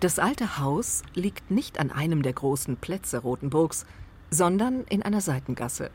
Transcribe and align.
Das 0.00 0.18
alte 0.18 0.58
Haus 0.58 1.02
liegt 1.14 1.50
nicht 1.50 1.80
an 1.80 1.90
einem 1.90 2.22
der 2.22 2.34
großen 2.34 2.76
Plätze 2.76 3.18
Rothenburgs, 3.18 3.86
sondern 4.30 4.84
in 4.84 5.02
einer 5.02 5.22
Seitengasse. 5.22 5.90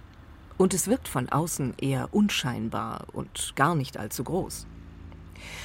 Und 0.57 0.73
es 0.73 0.87
wirkt 0.87 1.07
von 1.07 1.29
außen 1.29 1.75
eher 1.77 2.09
unscheinbar 2.11 3.05
und 3.13 3.55
gar 3.55 3.75
nicht 3.75 3.97
allzu 3.97 4.23
groß. 4.23 4.65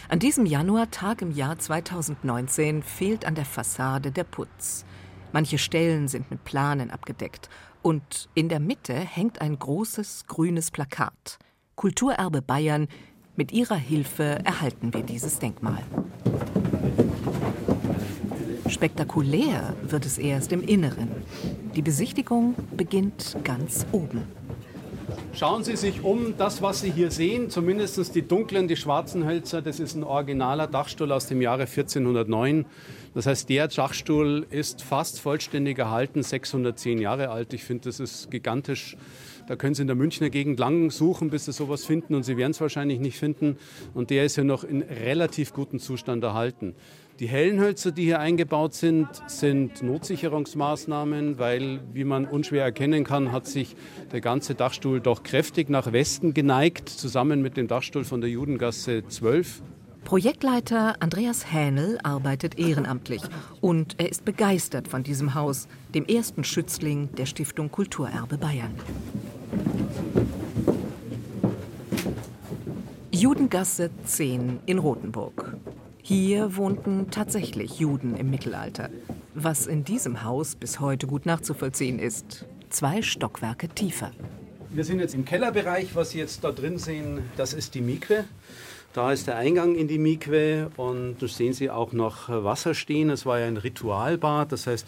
An 0.08 0.18
diesem 0.18 0.44
Januartag 0.44 1.22
im 1.22 1.32
Jahr 1.32 1.58
2019 1.58 2.82
fehlt 2.82 3.24
an 3.24 3.34
der 3.34 3.44
Fassade 3.46 4.10
der 4.10 4.24
Putz. 4.24 4.84
Manche 5.32 5.58
Stellen 5.58 6.08
sind 6.08 6.30
mit 6.30 6.44
Planen 6.44 6.90
abgedeckt 6.90 7.48
und 7.82 8.28
in 8.34 8.48
der 8.48 8.60
Mitte 8.60 8.94
hängt 8.94 9.40
ein 9.40 9.58
großes 9.58 10.26
grünes 10.26 10.70
Plakat. 10.70 11.38
Kulturerbe 11.74 12.42
Bayern, 12.42 12.88
mit 13.34 13.52
ihrer 13.52 13.76
Hilfe 13.76 14.40
erhalten 14.44 14.94
wir 14.94 15.02
dieses 15.02 15.38
Denkmal. 15.38 15.82
Spektakulär 18.68 19.74
wird 19.82 20.04
es 20.06 20.18
erst 20.18 20.52
im 20.52 20.62
Inneren. 20.62 21.08
Die 21.74 21.82
Besichtigung 21.82 22.54
beginnt 22.76 23.36
ganz 23.44 23.86
oben. 23.92 24.22
Schauen 25.32 25.62
Sie 25.64 25.76
sich 25.76 26.02
um, 26.02 26.34
das, 26.36 26.62
was 26.62 26.80
Sie 26.80 26.90
hier 26.90 27.10
sehen, 27.10 27.50
zumindest 27.50 28.14
die 28.14 28.22
dunklen, 28.22 28.68
die 28.68 28.76
schwarzen 28.76 29.26
Hölzer, 29.26 29.62
das 29.62 29.78
ist 29.78 29.94
ein 29.94 30.02
originaler 30.02 30.66
Dachstuhl 30.66 31.12
aus 31.12 31.26
dem 31.26 31.42
Jahre 31.42 31.62
1409. 31.62 32.64
Das 33.14 33.26
heißt, 33.26 33.48
der 33.48 33.68
Dachstuhl 33.68 34.46
ist 34.50 34.82
fast 34.82 35.20
vollständig 35.20 35.78
erhalten, 35.78 36.22
610 36.22 36.98
Jahre 36.98 37.28
alt. 37.30 37.52
Ich 37.52 37.64
finde, 37.64 37.84
das 37.84 38.00
ist 38.00 38.30
gigantisch. 38.30 38.96
Da 39.46 39.54
können 39.54 39.74
Sie 39.74 39.82
in 39.82 39.86
der 39.86 39.96
Münchner 39.96 40.28
Gegend 40.28 40.58
lang 40.58 40.90
suchen, 40.90 41.30
bis 41.30 41.44
Sie 41.44 41.52
sowas 41.52 41.84
finden 41.84 42.14
und 42.14 42.24
Sie 42.24 42.36
werden 42.36 42.50
es 42.50 42.60
wahrscheinlich 42.60 42.98
nicht 42.98 43.16
finden. 43.18 43.56
Und 43.94 44.10
der 44.10 44.24
ist 44.24 44.36
ja 44.36 44.44
noch 44.44 44.64
in 44.64 44.82
relativ 44.82 45.52
gutem 45.52 45.78
Zustand 45.78 46.24
erhalten. 46.24 46.74
Die 47.20 47.28
hellen 47.28 47.60
Hölzer, 47.60 47.92
die 47.92 48.04
hier 48.04 48.20
eingebaut 48.20 48.74
sind, 48.74 49.08
sind 49.26 49.82
Notsicherungsmaßnahmen, 49.82 51.38
weil, 51.38 51.80
wie 51.94 52.04
man 52.04 52.26
unschwer 52.26 52.62
erkennen 52.62 53.04
kann, 53.04 53.32
hat 53.32 53.46
sich 53.46 53.74
der 54.12 54.20
ganze 54.20 54.54
Dachstuhl 54.54 55.00
doch 55.00 55.22
kräftig 55.22 55.70
nach 55.70 55.92
Westen 55.92 56.34
geneigt, 56.34 56.90
zusammen 56.90 57.40
mit 57.40 57.56
dem 57.56 57.68
Dachstuhl 57.68 58.04
von 58.04 58.20
der 58.20 58.28
Judengasse 58.28 59.06
12. 59.08 59.62
Projektleiter 60.06 60.94
Andreas 61.00 61.52
Hähnel 61.52 61.98
arbeitet 62.04 62.60
ehrenamtlich 62.60 63.22
und 63.60 63.96
er 63.98 64.08
ist 64.08 64.24
begeistert 64.24 64.86
von 64.86 65.02
diesem 65.02 65.34
Haus, 65.34 65.66
dem 65.96 66.06
ersten 66.06 66.44
Schützling 66.44 67.12
der 67.16 67.26
Stiftung 67.26 67.72
Kulturerbe 67.72 68.38
Bayern. 68.38 68.72
Judengasse 73.10 73.90
10 74.04 74.60
in 74.66 74.78
Rothenburg. 74.78 75.56
Hier 76.02 76.56
wohnten 76.56 77.10
tatsächlich 77.10 77.80
Juden 77.80 78.14
im 78.14 78.30
Mittelalter, 78.30 78.90
was 79.34 79.66
in 79.66 79.82
diesem 79.82 80.22
Haus 80.22 80.54
bis 80.54 80.78
heute 80.78 81.08
gut 81.08 81.26
nachzuvollziehen 81.26 81.98
ist. 81.98 82.46
Zwei 82.70 83.02
Stockwerke 83.02 83.68
tiefer. 83.70 84.12
Wir 84.70 84.84
sind 84.84 85.00
jetzt 85.00 85.14
im 85.14 85.24
Kellerbereich. 85.24 85.96
Was 85.96 86.10
Sie 86.10 86.18
jetzt 86.18 86.44
da 86.44 86.52
drin 86.52 86.78
sehen, 86.78 87.22
das 87.36 87.54
ist 87.54 87.74
die 87.74 87.80
Mikwe. 87.80 88.24
Da 88.96 89.12
ist 89.12 89.26
der 89.26 89.36
Eingang 89.36 89.74
in 89.74 89.88
die 89.88 89.98
Mikwe 89.98 90.70
und 90.78 91.16
da 91.20 91.28
sehen 91.28 91.52
Sie 91.52 91.68
auch 91.68 91.92
noch 91.92 92.30
Wasser 92.30 92.72
stehen. 92.72 93.10
Es 93.10 93.26
war 93.26 93.38
ja 93.38 93.46
ein 93.46 93.58
Ritualbad, 93.58 94.52
das 94.52 94.66
heißt, 94.66 94.86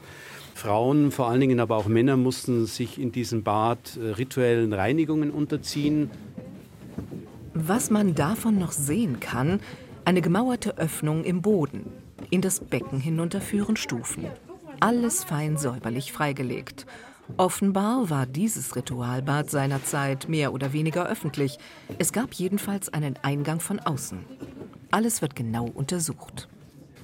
Frauen, 0.54 1.10
vor 1.10 1.28
allen 1.28 1.40
Dingen 1.40 1.60
aber 1.60 1.76
auch 1.76 1.88
Männer, 1.88 2.16
mussten 2.16 2.64
sich 2.64 2.98
in 2.98 3.12
diesem 3.12 3.42
Bad 3.42 3.98
äh, 3.98 4.12
rituellen 4.12 4.72
Reinigungen 4.72 5.30
unterziehen. 5.30 6.10
Was 7.52 7.90
man 7.90 8.14
davon 8.14 8.58
noch 8.58 8.72
sehen 8.72 9.20
kann, 9.20 9.60
eine 10.06 10.22
gemauerte 10.22 10.78
Öffnung 10.78 11.22
im 11.22 11.42
Boden. 11.42 11.92
In 12.30 12.40
das 12.40 12.60
Becken 12.60 13.00
hinunter 13.00 13.42
führen 13.42 13.76
Stufen. 13.76 14.24
Alles 14.80 15.22
fein 15.22 15.58
säuberlich 15.58 16.12
freigelegt. 16.12 16.86
Offenbar 17.36 18.10
war 18.10 18.26
dieses 18.26 18.74
Ritualbad 18.74 19.50
seinerzeit 19.50 20.28
mehr 20.28 20.52
oder 20.52 20.72
weniger 20.72 21.08
öffentlich. 21.08 21.58
Es 21.98 22.12
gab 22.12 22.34
jedenfalls 22.34 22.92
einen 22.92 23.16
Eingang 23.22 23.60
von 23.60 23.78
außen. 23.78 24.24
Alles 24.90 25.22
wird 25.22 25.36
genau 25.36 25.66
untersucht. 25.66 26.48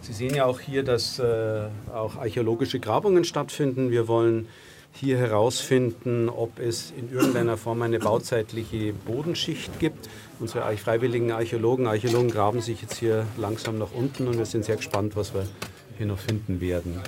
Sie 0.00 0.12
sehen 0.12 0.34
ja 0.34 0.44
auch 0.44 0.60
hier, 0.60 0.82
dass 0.82 1.18
äh, 1.18 1.68
auch 1.92 2.16
archäologische 2.16 2.80
Grabungen 2.80 3.24
stattfinden. 3.24 3.90
Wir 3.90 4.08
wollen 4.08 4.48
hier 4.92 5.18
herausfinden, 5.18 6.28
ob 6.28 6.58
es 6.58 6.92
in 6.96 7.10
irgendeiner 7.10 7.56
Form 7.56 7.82
eine 7.82 7.98
bauzeitliche 7.98 8.92
Bodenschicht 8.92 9.78
gibt. 9.80 10.08
Unsere 10.40 10.76
freiwilligen 10.76 11.32
Archäologen, 11.32 11.86
Archäologen 11.86 12.30
graben 12.30 12.60
sich 12.60 12.82
jetzt 12.82 12.98
hier 12.98 13.26
langsam 13.36 13.78
nach 13.78 13.92
unten 13.92 14.28
und 14.28 14.38
wir 14.38 14.46
sind 14.46 14.64
sehr 14.64 14.76
gespannt, 14.76 15.16
was 15.16 15.34
wir 15.34 15.46
hier 15.96 16.06
noch 16.06 16.18
finden 16.18 16.60
werden. 16.60 17.00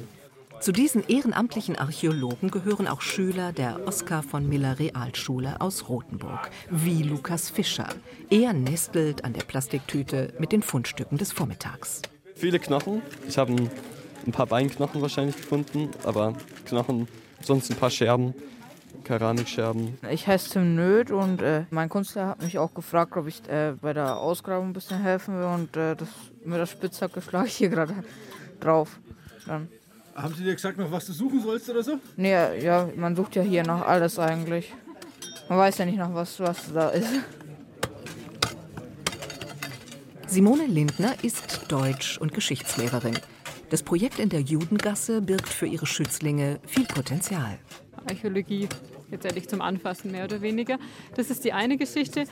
Zu 0.61 0.73
diesen 0.73 1.07
ehrenamtlichen 1.07 1.77
Archäologen 1.77 2.51
gehören 2.51 2.89
auch 2.89 3.01
Schüler 3.01 3.53
der 3.53 3.87
Oskar 3.87 4.23
von 4.23 4.49
Miller 4.49 4.79
Realschule 4.79 5.61
aus 5.61 5.89
Rothenburg, 5.89 6.51
wie 6.71 7.03
Lukas 7.03 7.51
Fischer. 7.51 7.89
Er 8.31 8.53
nestelt 8.53 9.25
an 9.25 9.33
der 9.33 9.43
Plastiktüte 9.43 10.33
mit 10.39 10.53
den 10.53 10.63
Fundstücken 10.63 11.19
des 11.19 11.33
Vormittags. 11.33 12.03
Viele 12.35 12.59
Knochen. 12.59 13.03
Ich 13.29 13.39
habe 13.39 13.55
ein 13.55 14.33
paar 14.33 14.47
Beinknochen 14.47 15.01
wahrscheinlich 15.03 15.37
gefunden, 15.37 15.91
aber 16.05 16.35
Knochen 16.67 17.07
sonst 17.43 17.71
ein 17.71 17.77
paar 17.77 17.91
Scherben, 17.91 18.35
Keramikscherben. 19.05 19.99
Ich 20.11 20.27
heiße 20.27 20.51
Tim 20.51 20.75
Nöth 20.75 21.13
und 21.13 21.43
äh, 21.43 21.65
mein 21.71 21.89
Künstler 21.89 22.29
hat 22.29 22.43
mich 22.43 22.59
auch 22.59 22.75
gefragt, 22.75 23.17
ob 23.17 23.29
ich 23.29 23.49
äh, 23.49 23.75
bei 23.81 23.93
der 23.93 24.17
Ausgrabung 24.19 24.71
ein 24.71 24.73
bisschen 24.73 25.01
helfen 25.01 25.39
will 25.39 25.45
und 25.45 25.77
äh, 25.77 25.95
das, 25.95 26.09
mit 26.45 26.59
der 26.59 26.67
Spitzhacke 26.67 27.23
schlage 27.23 27.47
ich 27.47 27.57
hier 27.57 27.69
gerade 27.69 27.95
drauf. 28.59 28.99
Dann. 29.47 29.69
Haben 30.17 30.35
Sie 30.35 30.45
dir 30.45 30.55
gesagt, 30.55 30.79
noch 30.79 30.91
was 30.91 31.05
du 31.05 31.13
suchen 31.13 31.43
sollst 31.43 31.69
oder 31.69 31.83
so? 31.83 31.99
Nee, 32.17 32.33
ja, 32.63 32.89
man 32.97 33.15
sucht 33.15 33.37
ja 33.37 33.43
hier 33.43 33.65
noch 33.65 33.87
alles 33.87 34.19
eigentlich. 34.19 34.73
Man 35.49 35.59
weiß 35.59 35.77
ja 35.79 35.85
nicht 35.85 35.99
noch, 35.99 36.15
was, 36.15 36.41
was 36.41 36.73
da 36.73 36.89
ist. 36.89 37.09
Simone 40.27 40.67
Lindner 40.67 41.13
ist 41.23 41.71
Deutsch- 41.71 42.17
und 42.19 42.33
Geschichtslehrerin. 42.33 43.19
Das 43.69 43.83
Projekt 43.83 44.19
in 44.19 44.31
der 44.31 44.41
Judengasse 44.41 45.21
birgt 45.21 45.49
für 45.49 45.67
ihre 45.67 45.87
Schützlinge 45.87 46.61
viel 46.67 46.87
Potenzial. 46.87 47.59
Archäologie 48.09 48.69
letztendlich 49.17 49.49
zum 49.49 49.61
Anfassen, 49.61 50.13
mehr 50.13 50.25
oder 50.25 50.43
weniger. 50.43 50.79
Das 51.15 51.31
ist 51.31 51.45
die 51.45 51.53
eine 51.53 51.77
Geschichte. 51.77 52.25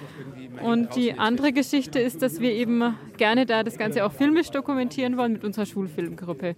Und 0.63 0.95
die 0.97 1.19
andere 1.19 1.53
Geschichte 1.53 1.99
ist, 1.99 2.23
dass 2.23 2.41
wir 2.41 2.53
eben 2.53 2.95
gerne 3.17 3.47
da 3.47 3.63
das 3.63 3.79
Ganze 3.79 4.05
auch 4.05 4.13
filmisch 4.13 4.51
dokumentieren 4.51 5.17
wollen 5.17 5.33
mit 5.33 5.45
unserer 5.45 5.67
Schulfilmgruppe. 5.67 6.57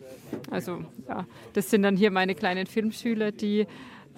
Also 0.51 0.85
ja, 1.09 1.27
das 1.55 1.71
sind 1.71 1.83
dann 1.83 1.97
hier 1.97 2.11
meine 2.11 2.35
kleinen 2.35 2.67
Filmschüler, 2.67 3.33
die 3.33 3.67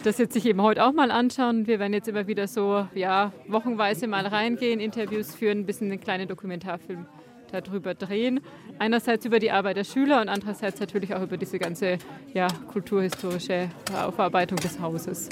das 0.03 0.19
jetzt 0.19 0.33
sich 0.33 0.47
eben 0.47 0.63
heute 0.63 0.85
auch 0.85 0.93
mal 0.93 1.11
anschauen. 1.11 1.67
Wir 1.67 1.79
werden 1.79 1.93
jetzt 1.93 2.09
immer 2.09 2.27
wieder 2.27 2.47
so 2.47 2.87
ja, 2.95 3.33
wochenweise 3.49 4.07
mal 4.07 4.27
reingehen, 4.27 4.81
Interviews 4.81 5.35
führen, 5.35 5.61
ein 5.61 5.67
bisschen 5.67 5.91
einen 5.91 6.01
kleinen 6.01 6.29
Dokumentarfilm 6.29 7.07
darüber 7.51 7.95
drehen. 7.95 8.41
Einerseits 8.79 9.25
über 9.25 9.39
die 9.39 9.51
Arbeit 9.51 9.77
der 9.77 9.85
Schüler 9.85 10.21
und 10.21 10.29
andererseits 10.29 10.81
natürlich 10.81 11.15
auch 11.15 11.23
über 11.23 11.37
diese 11.37 11.59
ganze 11.59 11.99
ja, 12.33 12.47
kulturhistorische 12.71 13.71
Aufarbeitung 13.95 14.59
des 14.59 14.79
Hauses. 14.81 15.29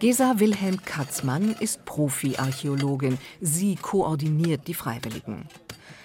Gesa 0.00 0.38
Wilhelm 0.38 0.84
Katzmann 0.84 1.56
ist 1.58 1.84
Profi-Archäologin. 1.84 3.18
Sie 3.40 3.74
koordiniert 3.74 4.68
die 4.68 4.74
Freiwilligen. 4.74 5.48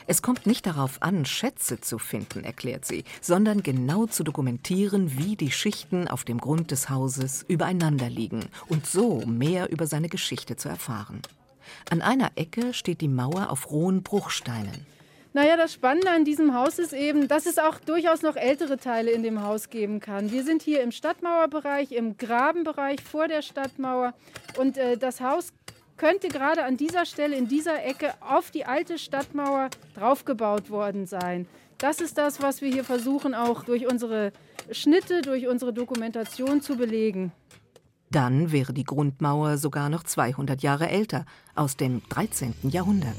Es 0.08 0.24
kommt 0.24 0.48
nicht 0.48 0.66
darauf 0.66 1.04
an, 1.04 1.26
Schätze 1.26 1.80
zu 1.80 2.00
finden, 2.00 2.44
erklärt 2.44 2.86
sie, 2.86 3.04
sondern 3.22 3.62
genau 3.62 4.08
zu 4.08 4.24
dokumentieren, 4.24 5.16
wie 5.20 5.36
die 5.36 5.52
Schichten 5.52 6.08
auf 6.08 6.24
dem 6.24 6.40
Grund 6.40 6.72
des 6.72 6.90
Hauses 6.90 7.46
übereinander 7.48 8.10
liegen 8.10 8.46
und 8.68 8.88
so 8.88 9.24
mehr 9.28 9.72
über 9.72 9.86
seine 9.86 10.10
Geschichte 10.10 10.56
zu 10.56 10.70
erfahren. 10.70 11.22
An 11.92 12.02
einer 12.02 12.32
Ecke 12.34 12.74
steht 12.74 13.00
die 13.00 13.08
Mauer 13.08 13.52
auf 13.52 13.70
rohen 13.70 14.02
Bruchsteinen. 14.02 14.88
Naja, 15.36 15.58
das 15.58 15.74
Spannende 15.74 16.12
an 16.12 16.26
diesem 16.26 16.54
Haus 16.54 16.78
ist 16.78 16.94
eben, 16.94 17.28
dass 17.28 17.48
es 17.48 17.58
auch 17.58 17.80
durchaus 17.80 18.22
noch 18.22 18.36
ältere 18.36 18.78
Teile 18.78 19.10
in 19.10 19.24
dem 19.24 19.42
Haus 19.42 19.72
geben 19.72 20.00
kann. 20.00 20.32
Wir 20.32 20.44
sind 20.44 20.62
hier 20.62 20.84
im 20.84 20.92
Stadtmauerbereich, 20.92 21.92
im 21.92 22.18
Grabenbereich 22.18 23.02
vor 23.02 23.28
der 23.28 23.42
Stadtmauer. 23.42 24.14
Und 24.60 24.78
äh, 24.78 24.96
das 24.96 25.22
Haus 25.22 25.52
könnte 25.98 26.28
gerade 26.28 26.64
an 26.64 26.78
dieser 26.78 27.08
Stelle, 27.08 27.36
in 27.36 27.48
dieser 27.48 27.84
Ecke, 27.84 28.14
auf 28.22 28.52
die 28.52 28.66
alte 28.66 29.00
Stadtmauer 29.00 29.72
draufgebaut 29.96 30.70
worden 30.70 31.08
sein. 31.08 31.48
Das 31.80 32.00
ist 32.00 32.20
das, 32.20 32.40
was 32.40 32.62
wir 32.62 32.72
hier 32.72 32.84
versuchen, 32.84 33.34
auch 33.34 33.64
durch 33.64 33.92
unsere 33.92 34.34
Schnitte, 34.72 35.24
durch 35.24 35.48
unsere 35.48 35.74
Dokumentation 35.74 36.62
zu 36.62 36.78
belegen. 36.78 37.32
Dann 38.12 38.52
wäre 38.52 38.74
die 38.74 38.84
Grundmauer 38.84 39.58
sogar 39.58 39.90
noch 39.90 40.04
200 40.04 40.62
Jahre 40.62 40.90
älter, 40.90 41.26
aus 41.56 41.76
dem 41.76 42.04
13. 42.10 42.54
Jahrhundert. 42.70 43.18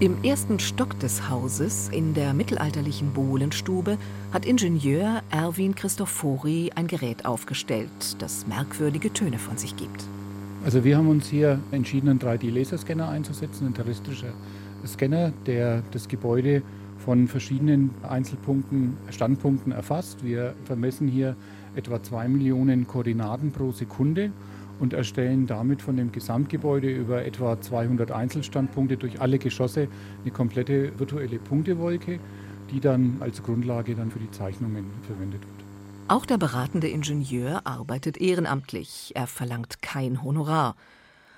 Im 0.00 0.24
ersten 0.24 0.58
Stock 0.58 0.98
des 0.98 1.28
Hauses, 1.28 1.90
in 1.90 2.14
der 2.14 2.32
mittelalterlichen 2.32 3.12
Bohlenstube, 3.12 3.98
hat 4.32 4.46
Ingenieur 4.46 5.22
Erwin 5.30 5.74
Christofori 5.74 6.70
ein 6.74 6.86
Gerät 6.86 7.26
aufgestellt, 7.26 7.90
das 8.18 8.46
merkwürdige 8.46 9.12
Töne 9.12 9.38
von 9.38 9.58
sich 9.58 9.76
gibt. 9.76 10.06
Also 10.64 10.84
wir 10.84 10.96
haben 10.96 11.08
uns 11.08 11.28
hier 11.28 11.60
entschieden, 11.70 12.08
einen 12.08 12.18
3D-Laserscanner 12.18 13.10
einzusetzen, 13.10 13.66
ein 13.66 13.74
terrestrischer 13.74 14.32
Scanner, 14.86 15.34
der 15.44 15.82
das 15.90 16.08
Gebäude 16.08 16.62
von 17.04 17.28
verschiedenen 17.28 17.90
Einzelpunkten, 18.02 18.96
Standpunkten 19.10 19.70
erfasst. 19.70 20.24
Wir 20.24 20.54
vermessen 20.64 21.08
hier 21.08 21.36
etwa 21.76 22.02
zwei 22.02 22.26
Millionen 22.26 22.86
Koordinaten 22.86 23.52
pro 23.52 23.70
Sekunde 23.72 24.32
und 24.80 24.92
erstellen 24.92 25.46
damit 25.46 25.82
von 25.82 25.96
dem 25.96 26.10
Gesamtgebäude 26.10 26.90
über 26.90 27.24
etwa 27.24 27.60
200 27.60 28.10
Einzelstandpunkte 28.10 28.96
durch 28.96 29.20
alle 29.20 29.38
Geschosse 29.38 29.88
eine 30.22 30.30
komplette 30.32 30.98
virtuelle 30.98 31.38
Punktewolke, 31.38 32.18
die 32.70 32.80
dann 32.80 33.18
als 33.20 33.42
Grundlage 33.42 33.94
dann 33.94 34.10
für 34.10 34.18
die 34.18 34.30
Zeichnungen 34.30 34.86
verwendet 35.02 35.42
wird. 35.42 35.60
Auch 36.08 36.26
der 36.26 36.38
beratende 36.38 36.88
Ingenieur 36.88 37.66
arbeitet 37.66 38.20
ehrenamtlich. 38.20 39.12
Er 39.14 39.28
verlangt 39.28 39.80
kein 39.80 40.24
Honorar. 40.24 40.74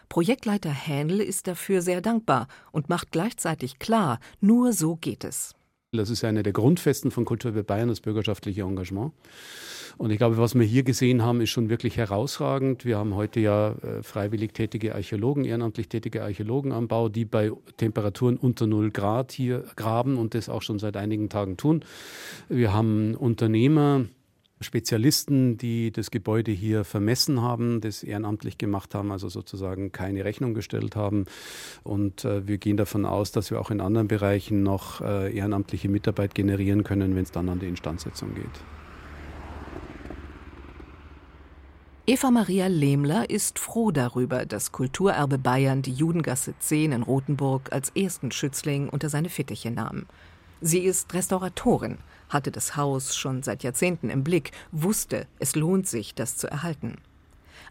Projektleiter 0.08 0.70
Händel 0.70 1.20
ist 1.20 1.46
dafür 1.46 1.82
sehr 1.82 2.00
dankbar 2.00 2.46
und 2.70 2.88
macht 2.88 3.12
gleichzeitig 3.12 3.78
klar, 3.78 4.18
nur 4.40 4.72
so 4.72 4.96
geht 4.96 5.24
es. 5.24 5.54
Das 5.94 6.08
ist 6.08 6.24
eine 6.24 6.42
der 6.42 6.54
Grundfesten 6.54 7.10
von 7.10 7.26
Kultur 7.26 7.52
bei 7.52 7.62
Bayern, 7.62 7.90
das 7.90 8.00
bürgerschaftliche 8.00 8.62
Engagement. 8.62 9.12
Und 9.98 10.10
ich 10.10 10.16
glaube, 10.16 10.38
was 10.38 10.54
wir 10.54 10.62
hier 10.62 10.84
gesehen 10.84 11.20
haben, 11.20 11.42
ist 11.42 11.50
schon 11.50 11.68
wirklich 11.68 11.98
herausragend. 11.98 12.86
Wir 12.86 12.96
haben 12.96 13.14
heute 13.14 13.40
ja 13.40 13.72
äh, 13.72 14.02
freiwillig 14.02 14.54
tätige 14.54 14.94
Archäologen, 14.94 15.44
ehrenamtlich 15.44 15.90
tätige 15.90 16.22
Archäologen 16.22 16.72
am 16.72 16.88
Bau, 16.88 17.10
die 17.10 17.26
bei 17.26 17.52
Temperaturen 17.76 18.38
unter 18.38 18.66
0 18.66 18.90
Grad 18.90 19.32
hier 19.32 19.64
graben 19.76 20.16
und 20.16 20.32
das 20.32 20.48
auch 20.48 20.62
schon 20.62 20.78
seit 20.78 20.96
einigen 20.96 21.28
Tagen 21.28 21.58
tun. 21.58 21.84
Wir 22.48 22.72
haben 22.72 23.14
Unternehmer, 23.14 24.06
Spezialisten, 24.62 25.56
die 25.56 25.90
das 25.90 26.10
Gebäude 26.10 26.50
hier 26.50 26.84
vermessen 26.84 27.42
haben, 27.42 27.80
das 27.80 28.02
ehrenamtlich 28.02 28.58
gemacht 28.58 28.94
haben, 28.94 29.12
also 29.12 29.28
sozusagen 29.28 29.92
keine 29.92 30.24
Rechnung 30.24 30.54
gestellt 30.54 30.96
haben. 30.96 31.26
Und 31.82 32.24
äh, 32.24 32.46
wir 32.46 32.58
gehen 32.58 32.76
davon 32.76 33.04
aus, 33.04 33.32
dass 33.32 33.50
wir 33.50 33.60
auch 33.60 33.70
in 33.70 33.80
anderen 33.80 34.08
Bereichen 34.08 34.62
noch 34.62 35.00
äh, 35.00 35.34
ehrenamtliche 35.34 35.88
Mitarbeit 35.88 36.34
generieren 36.34 36.84
können, 36.84 37.14
wenn 37.14 37.24
es 37.24 37.32
dann 37.32 37.48
an 37.48 37.58
die 37.58 37.68
Instandsetzung 37.68 38.34
geht. 38.34 38.60
Eva 42.04 42.32
Maria 42.32 42.66
Lehmler 42.66 43.30
ist 43.30 43.60
froh 43.60 43.92
darüber, 43.92 44.44
dass 44.44 44.72
Kulturerbe 44.72 45.38
Bayern 45.38 45.82
die 45.82 45.92
Judengasse 45.92 46.54
10 46.58 46.90
in 46.90 47.02
Rothenburg 47.02 47.72
als 47.72 47.90
ersten 47.90 48.32
Schützling 48.32 48.88
unter 48.88 49.08
seine 49.08 49.28
Fittiche 49.28 49.70
nahm. 49.70 50.06
Sie 50.64 50.78
ist 50.78 51.12
Restauratorin, 51.12 51.98
hatte 52.28 52.52
das 52.52 52.76
Haus 52.76 53.16
schon 53.16 53.42
seit 53.42 53.64
Jahrzehnten 53.64 54.10
im 54.10 54.22
Blick, 54.22 54.52
wusste, 54.70 55.26
es 55.40 55.56
lohnt 55.56 55.88
sich, 55.88 56.14
das 56.14 56.36
zu 56.36 56.46
erhalten. 56.46 56.98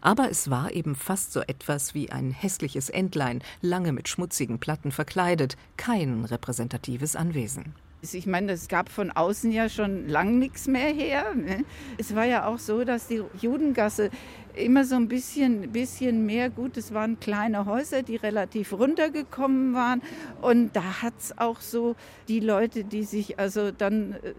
Aber 0.02 0.30
es 0.30 0.50
war 0.50 0.72
eben 0.72 0.94
fast 0.94 1.32
so 1.32 1.40
etwas 1.40 1.94
wie 1.94 2.12
ein 2.12 2.32
hässliches 2.32 2.90
Entlein, 2.90 3.42
lange 3.62 3.92
mit 3.92 4.08
schmutzigen 4.08 4.58
Platten 4.58 4.92
verkleidet, 4.92 5.56
kein 5.78 6.26
repräsentatives 6.26 7.16
Anwesen. 7.16 7.74
Ich 8.10 8.26
meine, 8.26 8.52
es 8.52 8.66
gab 8.66 8.88
von 8.88 9.12
außen 9.12 9.52
ja 9.52 9.68
schon 9.68 10.08
lang 10.08 10.40
nichts 10.40 10.66
mehr 10.66 10.92
her. 10.92 11.34
Ne? 11.34 11.64
Es 11.98 12.16
war 12.16 12.24
ja 12.24 12.46
auch 12.46 12.58
so, 12.58 12.82
dass 12.82 13.06
die 13.06 13.22
Judengasse 13.40 14.10
immer 14.56 14.84
so 14.84 14.96
ein 14.96 15.06
bisschen, 15.06 15.70
bisschen 15.70 16.26
mehr, 16.26 16.50
gut, 16.50 16.76
es 16.76 16.92
waren 16.92 17.20
kleine 17.20 17.64
Häuser, 17.64 18.02
die 18.02 18.16
relativ 18.16 18.72
runtergekommen 18.72 19.72
waren. 19.72 20.02
Und 20.40 20.74
da 20.74 21.02
hat 21.02 21.14
es 21.16 21.38
auch 21.38 21.60
so 21.60 21.94
die 22.26 22.40
Leute, 22.40 22.82
die 22.82 23.04
sich 23.04 23.38
also 23.38 23.70
dann 23.70 24.14
äh, 24.14 24.34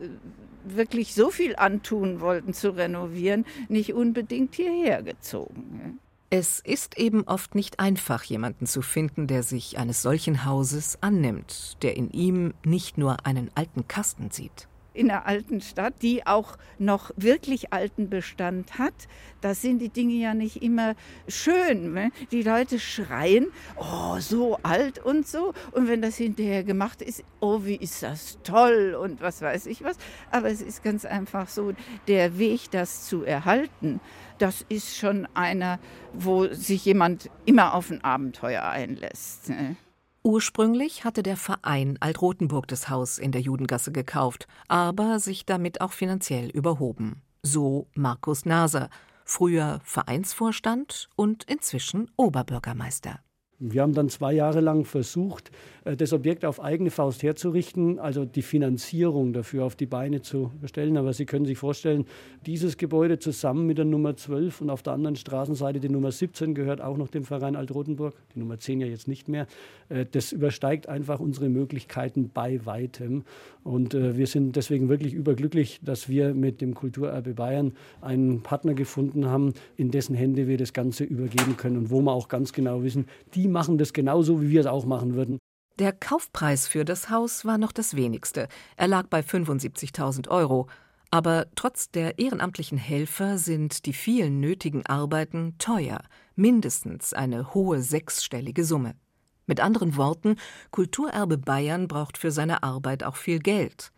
wirklich 0.66 1.14
so 1.14 1.30
viel 1.30 1.56
antun 1.56 2.20
wollten 2.20 2.54
zu 2.54 2.72
renovieren, 2.72 3.46
nicht 3.70 3.94
unbedingt 3.94 4.56
hierher 4.56 5.04
gezogen. 5.04 5.80
Ne? 5.82 5.98
Es 6.36 6.60
ist 6.60 6.98
eben 6.98 7.28
oft 7.28 7.54
nicht 7.54 7.80
einfach, 7.80 8.24
jemanden 8.24 8.66
zu 8.66 8.82
finden, 8.82 9.28
der 9.28 9.44
sich 9.44 9.78
eines 9.78 10.02
solchen 10.02 10.46
Hauses 10.46 10.98
annimmt, 11.00 11.78
der 11.84 11.96
in 11.96 12.10
ihm 12.10 12.56
nicht 12.66 12.98
nur 12.98 13.28
einen 13.28 13.52
alten 13.54 13.88
Kasten 13.88 14.32
sieht 14.32 14.68
in 14.94 15.10
einer 15.10 15.26
alten 15.26 15.62
Stadt, 15.62 15.96
die 16.02 16.26
auch 16.26 16.58
noch 16.78 17.12
wirklich 17.16 17.74
alten 17.74 18.10
Bestand 18.10 18.78
hat, 18.78 18.94
da 19.42 19.54
sind 19.54 19.80
die 19.80 19.90
Dinge 19.90 20.14
ja 20.14 20.34
nicht 20.34 20.62
immer 20.62 20.96
schön. 21.28 21.94
Ne? 21.94 22.12
Die 22.32 22.44
Leute 22.44 22.80
schreien, 22.80 23.48
oh, 23.76 24.20
so 24.20 24.58
alt 24.64 25.00
und 25.00 25.28
so. 25.28 25.54
Und 25.72 25.88
wenn 25.88 26.02
das 26.02 26.16
hinterher 26.16 26.64
gemacht 26.64 27.02
ist, 27.02 27.24
oh, 27.40 27.62
wie 27.64 27.76
ist 27.76 28.04
das 28.04 28.38
toll 28.44 28.98
und 29.00 29.22
was 29.22 29.42
weiß 29.42 29.66
ich 29.66 29.84
was. 29.84 29.98
Aber 30.32 30.50
es 30.50 30.62
ist 30.62 30.84
ganz 30.84 31.06
einfach 31.06 31.50
so, 31.50 31.74
der 32.08 32.38
Weg, 32.38 32.72
das 32.72 33.08
zu 33.08 33.24
erhalten, 33.24 34.00
das 34.38 34.66
ist 34.70 34.98
schon 34.98 35.28
einer, 35.34 35.80
wo 36.14 36.48
sich 36.48 36.86
jemand 36.86 37.30
immer 37.46 37.74
auf 37.74 37.92
ein 37.92 38.04
Abenteuer 38.04 38.64
einlässt. 38.64 39.50
Ne? 39.50 39.76
Ursprünglich 40.26 41.04
hatte 41.04 41.22
der 41.22 41.36
Verein 41.36 41.98
Alt-Rotenburg 42.00 42.66
das 42.70 42.88
Haus 42.88 43.18
in 43.18 43.34
der 43.34 43.42
Judengasse 43.42 43.92
gekauft, 43.92 44.48
aber 44.70 45.20
sich 45.20 45.46
damit 45.46 45.82
auch 45.82 45.92
finanziell 45.92 46.50
überhoben. 46.50 47.22
So 47.42 47.88
Markus 47.94 48.46
Naser, 48.46 48.90
früher 49.26 49.82
Vereinsvorstand 49.84 51.10
und 51.18 51.44
inzwischen 51.44 52.10
Oberbürgermeister. 52.16 53.20
Wir 53.66 53.82
haben 53.82 53.94
dann 53.94 54.10
zwei 54.10 54.34
Jahre 54.34 54.60
lang 54.60 54.84
versucht, 54.84 55.50
äh, 55.86 55.96
das 55.96 56.12
Objekt 56.12 56.44
auf 56.44 56.62
eigene 56.62 56.92
Faust 56.92 57.24
herzurichten, 57.24 57.98
also 57.98 58.26
die 58.26 58.42
Finanzierung 58.42 59.32
dafür 59.32 59.64
auf 59.64 59.78
die 59.78 59.86
Beine 59.86 60.22
zu 60.22 60.52
stellen. 60.66 60.98
Aber 60.98 61.14
Sie 61.14 61.26
können 61.26 61.46
sich 61.46 61.58
vorstellen, 61.58 62.06
dieses 62.46 62.78
Gebäude 62.78 63.20
zusammen 63.20 63.66
mit 63.66 63.78
der 63.78 63.86
Nummer 63.86 64.18
12 64.18 64.60
und 64.60 64.70
auf 64.70 64.84
der 64.84 64.92
anderen 64.92 65.16
Straßenseite 65.16 65.80
die 65.80 65.88
Nummer 65.88 66.12
17 66.12 66.56
gehört 66.56 66.82
auch 66.82 66.98
noch 66.98 67.08
dem 67.08 67.24
Verein 67.24 67.56
Alt-Rotenburg, 67.56 68.16
die 68.36 68.40
Nummer 68.40 68.60
10 68.60 68.82
ja 68.82 68.88
jetzt 68.88 69.08
nicht 69.08 69.30
mehr. 69.30 69.48
Äh, 69.88 70.06
das 70.12 70.34
übersteigt 70.34 70.90
einfach 70.90 71.22
unsere 71.22 71.48
Möglichkeiten 71.48 72.32
bei 72.34 72.66
weitem. 72.66 73.24
Und 73.64 73.94
äh, 73.94 74.18
wir 74.18 74.28
sind 74.28 74.58
deswegen 74.58 74.90
wirklich 74.90 75.14
überglücklich, 75.14 75.80
dass 75.82 76.10
wir 76.10 76.34
mit 76.34 76.60
dem 76.60 76.74
Kulturerbe 76.74 77.34
Bayern 77.34 77.72
einen 78.02 78.42
Partner 78.42 78.74
gefunden 78.74 79.26
haben, 79.28 79.54
in 79.78 79.90
dessen 79.90 80.16
Hände 80.16 80.48
wir 80.50 80.58
das 80.58 80.74
Ganze 80.74 81.06
übergeben 81.06 81.56
können 81.56 81.78
und 81.78 81.92
wo 81.92 82.02
wir 82.02 82.12
auch 82.12 82.28
ganz 82.28 82.52
genau 82.52 82.84
wissen, 82.84 83.06
die 83.36 83.53
machen 83.54 83.78
das 83.78 83.94
genauso, 83.94 84.42
wie 84.42 84.50
wir 84.50 84.60
es 84.60 84.68
auch 84.68 84.86
machen 84.86 85.16
würden. 85.16 85.40
Der 85.80 85.94
Kaufpreis 85.94 86.68
für 86.68 86.84
das 86.84 87.10
Haus 87.10 87.46
war 87.46 87.58
noch 87.58 87.72
das 87.72 87.96
wenigste. 87.96 88.48
Er 88.76 88.88
lag 88.88 89.08
bei 89.08 89.22
75.000 89.22 90.28
Euro. 90.28 90.68
Aber 91.10 91.46
trotz 91.56 91.90
der 91.92 92.20
ehrenamtlichen 92.20 92.78
Helfer 92.78 93.38
sind 93.38 93.86
die 93.86 93.94
vielen 93.94 94.40
nötigen 94.40 94.86
Arbeiten 94.86 95.56
teuer, 95.60 96.00
mindestens 96.36 97.14
eine 97.14 97.54
hohe 97.54 97.82
sechsstellige 97.82 98.66
Summe. 98.66 98.96
Mit 99.46 99.60
anderen 99.60 99.96
Worten, 99.96 100.38
Kulturerbe 100.72 101.38
Bayern 101.38 101.88
braucht 101.88 102.18
für 102.18 102.32
seine 102.32 102.64
Arbeit 102.64 103.04
auch 103.04 103.16
viel 103.16 103.40
Geld. 103.40 103.92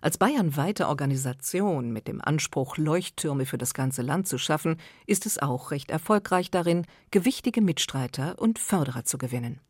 Als 0.00 0.18
bayernweite 0.18 0.88
Organisation 0.88 1.90
mit 1.92 2.08
dem 2.08 2.20
Anspruch, 2.20 2.76
Leuchttürme 2.76 3.46
für 3.46 3.58
das 3.58 3.74
ganze 3.74 4.02
Land 4.02 4.28
zu 4.28 4.38
schaffen, 4.38 4.76
ist 5.06 5.26
es 5.26 5.38
auch 5.38 5.70
recht 5.70 5.90
erfolgreich 5.90 6.50
darin, 6.50 6.86
gewichtige 7.10 7.60
Mitstreiter 7.60 8.36
und 8.38 8.58
Förderer 8.58 9.04
zu 9.04 9.18
gewinnen. 9.18 9.60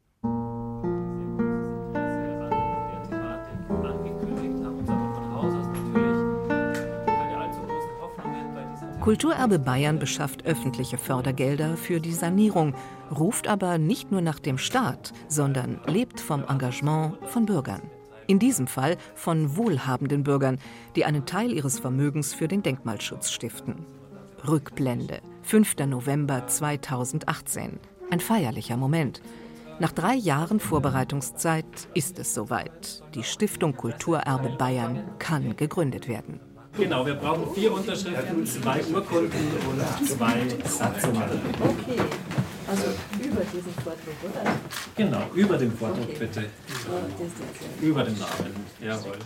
Kulturerbe 9.01 9.59
Bayern 9.59 9.99
beschafft 9.99 10.45
öffentliche 10.45 10.99
Fördergelder 10.99 11.79
für 11.79 11.99
die 11.99 12.13
Sanierung, 12.13 12.75
ruft 13.11 13.49
aber 13.49 13.79
nicht 13.79 14.11
nur 14.11 14.21
nach 14.21 14.39
dem 14.39 14.59
Staat, 14.59 15.15
sondern 15.29 15.81
lebt 15.87 16.21
vom 16.21 16.45
Engagement 16.47 17.17
von 17.25 17.47
Bürgern. 17.47 17.81
In 18.29 18.39
diesem 18.39 18.67
Fall 18.67 18.99
von 19.15 19.57
wohlhabenden 19.57 20.23
Bürgern, 20.23 20.59
die 20.97 21.07
einen 21.07 21.25
Teil 21.25 21.51
ihres 21.51 21.79
Vermögens 21.79 22.35
für 22.35 22.47
den 22.47 22.63
Denkmalschutz 22.63 23.31
stiften. 23.31 23.87
Rückblende, 24.47 25.23
5. 25.45 25.77
November 25.87 26.47
2018. 26.47 27.81
Ein 28.11 28.21
feierlicher 28.21 28.77
Moment. 28.77 29.23
Nach 29.81 29.93
drei 29.93 30.15
Jahren 30.15 30.61
Vorbereitungszeit 30.61 31.65
ist 31.95 32.19
es 32.19 32.35
soweit. 32.35 33.03
Die 33.15 33.25
Stiftung 33.25 33.75
Kulturerbe 33.75 34.51
Bayern 34.59 35.05
kann 35.19 35.57
gegründet 35.57 36.07
werden. 36.07 36.39
Genau, 36.77 37.07
wir 37.07 37.15
brauchen 37.15 37.55
vier 37.55 37.73
Unterschriften, 37.73 38.45
zwei 38.45 38.85
Urkunden 38.93 39.49
und 39.71 40.07
zwei 40.07 40.47
Satzungen. 40.67 41.23
Okay, 41.61 42.03
also 42.67 42.89
über 43.39 43.45
diesen 43.53 43.73
Vordruck, 43.75 44.15
oder? 44.25 44.57
Genau, 44.97 45.23
über 45.35 45.57
den 45.59 45.73
Vordruck 45.73 46.09
okay. 46.09 46.17
bitte. 46.19 46.47
Über 47.81 48.03
den 48.03 48.19
Namen, 48.19 48.55
jawohl. 48.81 49.19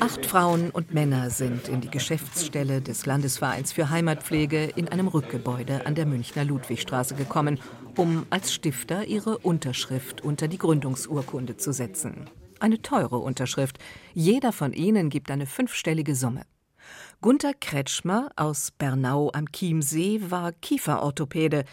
Acht 0.00 0.26
Frauen 0.26 0.70
und 0.70 0.92
Männer 0.92 1.30
sind 1.30 1.68
in 1.68 1.80
die 1.80 1.90
Geschäftsstelle 1.90 2.80
des 2.80 3.06
Landesvereins 3.06 3.72
für 3.72 3.90
Heimatpflege 3.90 4.64
in 4.76 4.88
einem 4.88 5.08
Rückgebäude 5.08 5.86
an 5.86 5.94
der 5.94 6.06
Münchner 6.06 6.44
Ludwigstraße 6.44 7.14
gekommen, 7.14 7.58
um 7.96 8.26
als 8.30 8.52
Stifter 8.52 9.06
ihre 9.06 9.38
Unterschrift 9.38 10.22
unter 10.22 10.48
die 10.48 10.58
Gründungsurkunde 10.58 11.56
zu 11.56 11.72
setzen. 11.72 12.28
Eine 12.60 12.82
teure 12.82 13.18
Unterschrift. 13.18 13.78
Jeder 14.12 14.52
von 14.52 14.72
ihnen 14.72 15.10
gibt 15.10 15.30
eine 15.30 15.46
fünfstellige 15.46 16.14
Summe. 16.14 16.42
Gunther 17.20 17.54
Kretschmer 17.54 18.30
aus 18.36 18.70
Bernau 18.70 19.30
am 19.32 19.50
Chiemsee 19.50 20.20
war 20.28 20.52
Kieferorthopäde. 20.52 21.64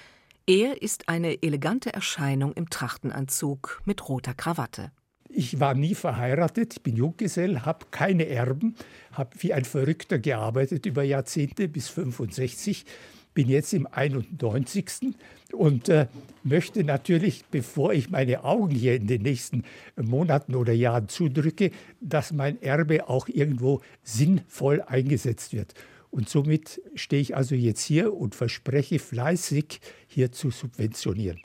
Er 0.48 0.82
ist 0.82 1.08
eine 1.08 1.44
elegante 1.44 1.94
Erscheinung 1.94 2.54
im 2.54 2.70
Trachtenanzug 2.70 3.82
mit 3.86 4.10
roter 4.10 4.34
Krawatte. 4.34 4.92
Ich 5.30 5.60
war 5.60 5.76
nie 5.76 5.94
verheiratet, 5.94 6.82
bin 6.82 6.96
Junggesell, 6.96 7.62
habe 7.62 7.86
keine 7.92 8.28
Erben, 8.28 8.76
habe 9.14 9.30
wie 9.40 9.54
ein 9.54 9.66
Verrückter 9.66 10.18
gearbeitet 10.18 10.88
über 10.88 11.04
Jahrzehnte 11.04 11.68
bis 11.68 11.90
65, 11.90 12.86
bin 13.34 13.48
jetzt 13.48 13.72
im 13.74 13.88
91. 13.90 15.16
und 15.54 15.90
äh, 15.90 16.08
möchte 16.44 16.84
natürlich, 16.84 17.46
bevor 17.50 17.94
ich 17.94 18.10
meine 18.10 18.44
Augen 18.44 18.76
hier 18.76 18.96
in 18.96 19.08
den 19.08 19.22
nächsten 19.22 19.64
Monaten 19.96 20.56
oder 20.56 20.74
Jahren 20.74 21.08
zudrücke, 21.08 21.72
dass 22.02 22.34
mein 22.34 22.62
Erbe 22.62 23.08
auch 23.08 23.28
irgendwo 23.30 23.82
sinnvoll 24.04 24.82
eingesetzt 24.82 25.54
wird. 25.54 25.76
Und 26.12 26.30
somit 26.30 26.82
stehe 26.94 27.22
ich 27.22 27.36
also 27.36 27.56
jetzt 27.56 27.82
hier 27.82 28.14
und 28.14 28.36
verspreche 28.36 29.00
fleißig, 29.00 29.80
hier 30.08 30.32
zu 30.32 30.52
subventionieren. 30.52 31.42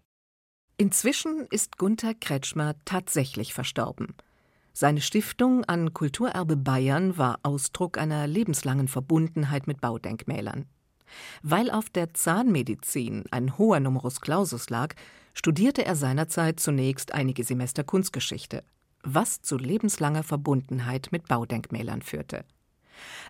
Inzwischen 0.76 1.46
ist 1.50 1.78
Gunther 1.78 2.14
Kretschmer 2.14 2.74
tatsächlich 2.84 3.54
verstorben. 3.54 4.14
Seine 4.74 5.00
Stiftung 5.00 5.64
an 5.64 5.94
Kulturerbe 5.94 6.56
Bayern 6.56 7.16
war 7.16 7.38
Ausdruck 7.44 7.96
einer 7.96 8.26
lebenslangen 8.26 8.88
Verbundenheit 8.88 9.66
mit 9.66 9.80
Baudenkmälern. 9.80 10.66
Weil 11.42 11.70
auf 11.70 11.88
der 11.88 12.12
Zahnmedizin 12.12 13.24
ein 13.30 13.56
hoher 13.56 13.80
Numerus 13.80 14.20
Clausus 14.20 14.68
lag, 14.68 14.94
studierte 15.32 15.86
er 15.86 15.96
seinerzeit 15.96 16.60
zunächst 16.60 17.12
einige 17.12 17.44
Semester 17.44 17.84
Kunstgeschichte, 17.84 18.64
was 19.02 19.40
zu 19.40 19.56
lebenslanger 19.56 20.24
Verbundenheit 20.24 21.08
mit 21.10 21.28
Baudenkmälern 21.28 22.02
führte. 22.02 22.44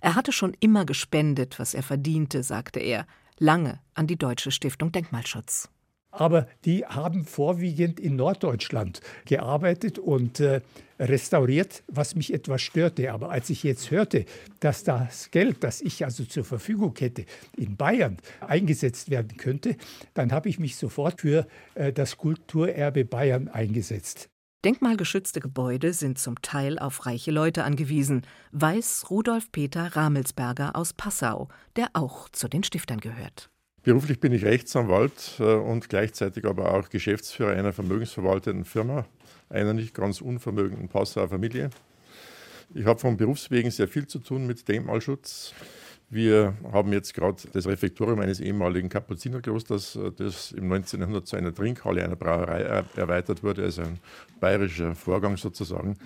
Er 0.01 0.15
hatte 0.15 0.33
schon 0.33 0.55
immer 0.61 0.85
gespendet, 0.85 1.59
was 1.59 1.75
er 1.75 1.83
verdiente, 1.83 2.43
sagte 2.43 2.81
er, 2.81 3.07
lange 3.39 3.81
an 3.95 4.07
die 4.07 4.17
Deutsche 4.17 4.51
Stiftung 4.51 4.93
Denkmalschutz. 4.93 5.69
Aber 6.11 6.47
die 6.65 6.87
haben 6.87 7.25
vorwiegend 7.25 8.01
in 8.01 8.17
Norddeutschland 8.17 9.01
gearbeitet 9.27 9.99
und 9.99 10.41
äh, 10.41 10.63
restauriert, 10.99 11.83
was 11.89 12.15
mich 12.15 12.33
etwas 12.33 12.63
störte. 12.63 13.13
Aber 13.13 13.31
als 13.31 13.51
ich 13.51 13.63
jetzt 13.63 13.91
hörte, 13.91 14.25
dass 14.61 14.83
das 14.83 15.31
Geld, 15.31 15.63
das 15.63 15.83
ich 15.83 16.05
also 16.05 16.25
zur 16.25 16.45
Verfügung 16.45 16.95
hätte, 16.99 17.27
in 17.57 17.77
Bayern 17.77 18.17
eingesetzt 18.41 19.11
werden 19.11 19.37
könnte, 19.37 19.77
dann 20.15 20.33
habe 20.33 20.49
ich 20.49 20.59
mich 20.59 20.77
sofort 20.77 21.21
für 21.21 21.47
äh, 21.75 21.93
das 21.93 22.17
Kulturerbe 22.17 23.05
Bayern 23.05 23.49
eingesetzt. 23.49 24.31
Denkmalgeschützte 24.67 25.39
Gebäude 25.39 25.93
sind 25.93 26.19
zum 26.19 26.43
Teil 26.43 26.81
auf 26.81 27.07
reiche 27.07 27.31
Leute 27.31 27.63
angewiesen, 27.63 28.23
weiß 28.51 29.05
Rudolf 29.11 29.53
Peter 29.53 29.95
Ramelsberger 29.95 30.75
aus 30.75 30.93
Passau, 30.93 31.47
der 31.77 31.91
auch 31.93 32.29
zu 32.31 32.49
den 32.49 32.65
Stiftern 32.65 32.99
gehört. 32.99 33.49
Beruflich 33.85 34.19
bin 34.19 34.33
ich 34.33 34.45
Rechtsanwalt 34.45 35.37
äh, 35.39 35.45
und 35.45 35.89
gleichzeitig 35.89 36.47
aber 36.47 36.75
auch 36.75 36.89
Geschäftsführer 36.89 37.53
einer 37.53 37.73
vermögensverwalteten 37.73 38.65
Firma, 38.65 39.07
einer 39.51 39.73
nicht 39.73 39.95
ganz 39.95 40.21
unvermögenden 40.21 40.89
Passauer 40.89 41.29
Familie. 41.29 41.71
Ich 42.75 42.87
habe 42.87 42.99
von 42.99 43.17
Berufswegen 43.17 43.71
sehr 43.71 43.87
viel 43.87 44.09
zu 44.09 44.19
tun 44.19 44.49
mit 44.49 44.67
Denkmalschutz. 44.67 45.55
Wir 46.09 46.55
haben 46.73 46.93
jetzt 46.93 47.15
gerade 47.15 47.37
das 47.53 47.67
Refektorium 47.67 48.21
eines 48.21 48.39
ehemaligen 48.39 48.89
Kapuzinerklosters, 48.89 49.97
äh, 49.97 50.13
das 50.17 50.53
im 50.53 50.71
1900 50.71 51.27
zu 51.27 51.37
einer 51.37 51.53
Trinkhalle 51.53 52.05
einer 52.05 52.15
Brauerei 52.15 52.61
erweitert 52.95 53.43
wurde, 53.43 53.65
also 53.65 53.83
ein 53.83 53.99
bayerischer 54.39 54.95
Vorgang 54.95 55.37
sozusagen, 55.37 55.97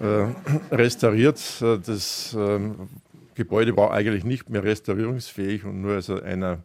äh, 0.00 0.74
restauriert. 0.74 1.38
Äh, 1.60 1.78
das 1.78 2.34
ähm, 2.38 2.88
Gebäude 3.34 3.76
war 3.76 3.90
eigentlich 3.90 4.24
nicht 4.24 4.48
mehr 4.48 4.64
restaurierungsfähig 4.64 5.64
und 5.64 5.82
nur 5.82 5.92
also 5.92 6.22
einer 6.22 6.62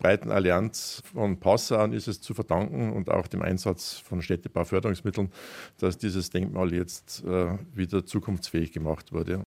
breiten 0.00 0.32
Allianz 0.32 1.04
von 1.14 1.38
Passauern 1.38 1.92
ist 1.92 2.08
es 2.08 2.20
zu 2.20 2.34
verdanken 2.34 2.92
und 2.92 3.10
auch 3.10 3.28
dem 3.28 3.42
Einsatz 3.42 3.92
von 3.92 4.22
Städtebauförderungsmitteln, 4.22 5.32
dass 5.78 5.98
dieses 5.98 6.30
Denkmal 6.30 6.74
jetzt 6.74 7.24
wieder 7.24 8.04
zukunftsfähig 8.04 8.72
gemacht 8.72 9.14
wurde. 9.14 9.45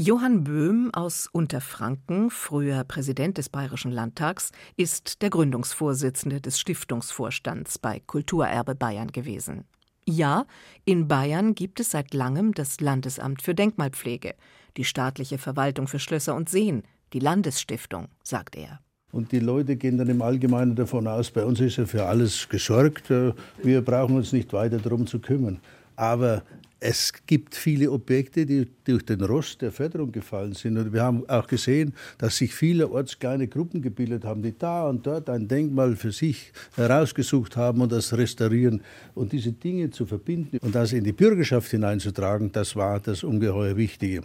Johann 0.00 0.44
Böhm 0.44 0.94
aus 0.94 1.26
Unterfranken, 1.26 2.30
früher 2.30 2.84
Präsident 2.84 3.36
des 3.36 3.48
Bayerischen 3.48 3.90
Landtags, 3.90 4.52
ist 4.76 5.22
der 5.22 5.30
Gründungsvorsitzende 5.30 6.40
des 6.40 6.60
Stiftungsvorstands 6.60 7.80
bei 7.80 8.00
Kulturerbe 8.06 8.76
Bayern 8.76 9.10
gewesen. 9.10 9.64
Ja, 10.06 10.46
in 10.84 11.08
Bayern 11.08 11.56
gibt 11.56 11.80
es 11.80 11.90
seit 11.90 12.14
langem 12.14 12.54
das 12.54 12.80
Landesamt 12.80 13.42
für 13.42 13.56
Denkmalpflege, 13.56 14.36
die 14.76 14.84
staatliche 14.84 15.36
Verwaltung 15.36 15.88
für 15.88 15.98
Schlösser 15.98 16.36
und 16.36 16.48
Seen, 16.48 16.84
die 17.12 17.18
Landesstiftung, 17.18 18.06
sagt 18.22 18.54
er. 18.54 18.78
Und 19.10 19.32
die 19.32 19.40
Leute 19.40 19.74
gehen 19.74 19.98
dann 19.98 20.10
im 20.10 20.22
Allgemeinen 20.22 20.76
davon 20.76 21.08
aus, 21.08 21.32
bei 21.32 21.44
uns 21.44 21.58
ist 21.58 21.76
ja 21.76 21.86
für 21.86 22.06
alles 22.06 22.48
gesorgt, 22.48 23.10
wir 23.10 23.84
brauchen 23.84 24.14
uns 24.14 24.32
nicht 24.32 24.52
weiter 24.52 24.78
darum 24.78 25.08
zu 25.08 25.18
kümmern. 25.18 25.58
Aber 25.96 26.44
es 26.80 27.12
gibt 27.26 27.54
viele 27.54 27.90
Objekte, 27.90 28.46
die 28.46 28.68
durch 28.84 29.04
den 29.04 29.22
Rost 29.22 29.62
der 29.62 29.72
Förderung 29.72 30.12
gefallen 30.12 30.52
sind. 30.52 30.78
Und 30.78 30.92
wir 30.92 31.02
haben 31.02 31.28
auch 31.28 31.46
gesehen, 31.46 31.94
dass 32.18 32.36
sich 32.36 32.54
vielerorts 32.54 33.18
kleine 33.18 33.48
Gruppen 33.48 33.82
gebildet 33.82 34.24
haben, 34.24 34.42
die 34.42 34.56
da 34.56 34.88
und 34.88 35.06
dort 35.06 35.28
ein 35.28 35.48
Denkmal 35.48 35.96
für 35.96 36.12
sich 36.12 36.52
herausgesucht 36.76 37.56
haben 37.56 37.80
und 37.80 37.90
das 37.90 38.16
restaurieren. 38.16 38.82
Und 39.14 39.32
diese 39.32 39.52
Dinge 39.52 39.90
zu 39.90 40.06
verbinden 40.06 40.58
und 40.58 40.74
das 40.74 40.92
in 40.92 41.04
die 41.04 41.12
Bürgerschaft 41.12 41.70
hineinzutragen, 41.70 42.52
das 42.52 42.76
war 42.76 43.00
das 43.00 43.24
ungeheuer 43.24 43.76
Wichtige. 43.76 44.22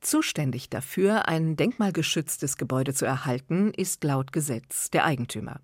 Zuständig 0.00 0.68
dafür, 0.68 1.28
ein 1.28 1.54
denkmalgeschütztes 1.54 2.56
Gebäude 2.56 2.92
zu 2.92 3.04
erhalten, 3.06 3.72
ist 3.76 4.02
laut 4.02 4.32
Gesetz 4.32 4.90
der 4.90 5.04
Eigentümer. 5.04 5.60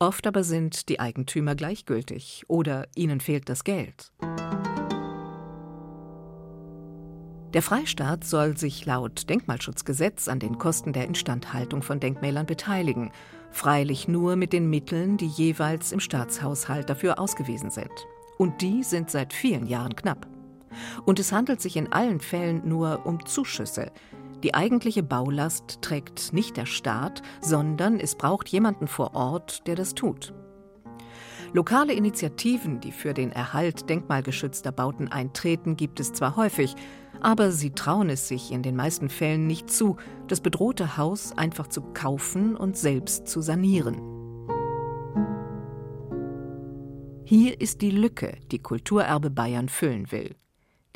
Oft 0.00 0.26
aber 0.26 0.42
sind 0.42 0.88
die 0.88 0.98
Eigentümer 0.98 1.54
gleichgültig 1.54 2.42
oder 2.48 2.88
ihnen 2.96 3.20
fehlt 3.20 3.48
das 3.48 3.62
Geld. 3.62 4.10
Der 7.52 7.62
Freistaat 7.62 8.22
soll 8.22 8.56
sich 8.56 8.86
laut 8.86 9.28
Denkmalschutzgesetz 9.28 10.28
an 10.28 10.38
den 10.38 10.58
Kosten 10.58 10.92
der 10.92 11.06
Instandhaltung 11.06 11.82
von 11.82 11.98
Denkmälern 11.98 12.46
beteiligen, 12.46 13.10
freilich 13.50 14.06
nur 14.06 14.36
mit 14.36 14.52
den 14.52 14.70
Mitteln, 14.70 15.16
die 15.16 15.26
jeweils 15.26 15.90
im 15.90 15.98
Staatshaushalt 15.98 16.88
dafür 16.88 17.18
ausgewiesen 17.18 17.70
sind. 17.70 17.90
Und 18.38 18.62
die 18.62 18.84
sind 18.84 19.10
seit 19.10 19.32
vielen 19.32 19.66
Jahren 19.66 19.96
knapp. 19.96 20.28
Und 21.04 21.18
es 21.18 21.32
handelt 21.32 21.60
sich 21.60 21.76
in 21.76 21.92
allen 21.92 22.20
Fällen 22.20 22.68
nur 22.68 23.04
um 23.04 23.26
Zuschüsse. 23.26 23.90
Die 24.44 24.54
eigentliche 24.54 25.02
Baulast 25.02 25.82
trägt 25.82 26.32
nicht 26.32 26.56
der 26.56 26.66
Staat, 26.66 27.20
sondern 27.40 27.98
es 27.98 28.14
braucht 28.14 28.48
jemanden 28.48 28.86
vor 28.86 29.16
Ort, 29.16 29.66
der 29.66 29.74
das 29.74 29.94
tut. 29.96 30.32
Lokale 31.52 31.94
Initiativen, 31.94 32.80
die 32.80 32.92
für 32.92 33.12
den 33.12 33.32
Erhalt 33.32 33.90
denkmalgeschützter 33.90 34.70
Bauten 34.70 35.08
eintreten, 35.08 35.76
gibt 35.76 35.98
es 35.98 36.12
zwar 36.12 36.36
häufig, 36.36 36.76
aber 37.20 37.50
sie 37.50 37.70
trauen 37.70 38.08
es 38.08 38.28
sich 38.28 38.52
in 38.52 38.62
den 38.62 38.76
meisten 38.76 39.10
Fällen 39.10 39.48
nicht 39.48 39.68
zu, 39.68 39.96
das 40.28 40.40
bedrohte 40.40 40.96
Haus 40.96 41.36
einfach 41.36 41.66
zu 41.66 41.82
kaufen 41.82 42.54
und 42.54 42.76
selbst 42.76 43.26
zu 43.26 43.40
sanieren. 43.40 44.00
Hier 47.24 47.60
ist 47.60 47.82
die 47.82 47.90
Lücke, 47.90 48.38
die 48.52 48.60
Kulturerbe 48.60 49.30
Bayern 49.30 49.68
füllen 49.68 50.12
will. 50.12 50.36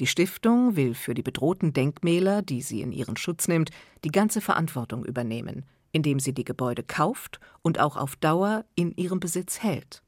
Die 0.01 0.07
Stiftung 0.07 0.77
will 0.77 0.95
für 0.95 1.15
die 1.15 1.23
bedrohten 1.23 1.73
Denkmäler, 1.73 2.43
die 2.43 2.63
sie 2.63 2.81
in 2.81 2.93
ihren 2.93 3.17
Schutz 3.17 3.49
nimmt, 3.49 3.71
die 4.05 4.11
ganze 4.11 4.41
Verantwortung 4.41 5.05
übernehmen, 5.05 5.65
indem 5.93 6.21
sie 6.21 6.33
die 6.33 6.45
Gebäude 6.45 6.85
kauft 6.85 7.41
und 7.63 7.81
auch 7.81 7.97
auf 7.97 8.17
Dauer 8.17 8.65
in 8.75 8.93
ihrem 8.97 9.21
Besitz 9.21 9.63
hält. 9.63 10.05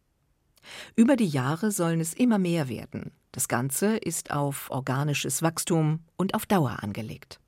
Über 0.94 1.16
die 1.16 1.26
Jahre 1.26 1.70
sollen 1.70 2.00
es 2.00 2.14
immer 2.14 2.38
mehr 2.38 2.68
werden, 2.68 3.12
das 3.32 3.48
Ganze 3.48 3.96
ist 3.96 4.30
auf 4.30 4.70
organisches 4.70 5.42
Wachstum 5.42 6.00
und 6.16 6.34
auf 6.34 6.46
Dauer 6.46 6.82
angelegt. 6.82 7.38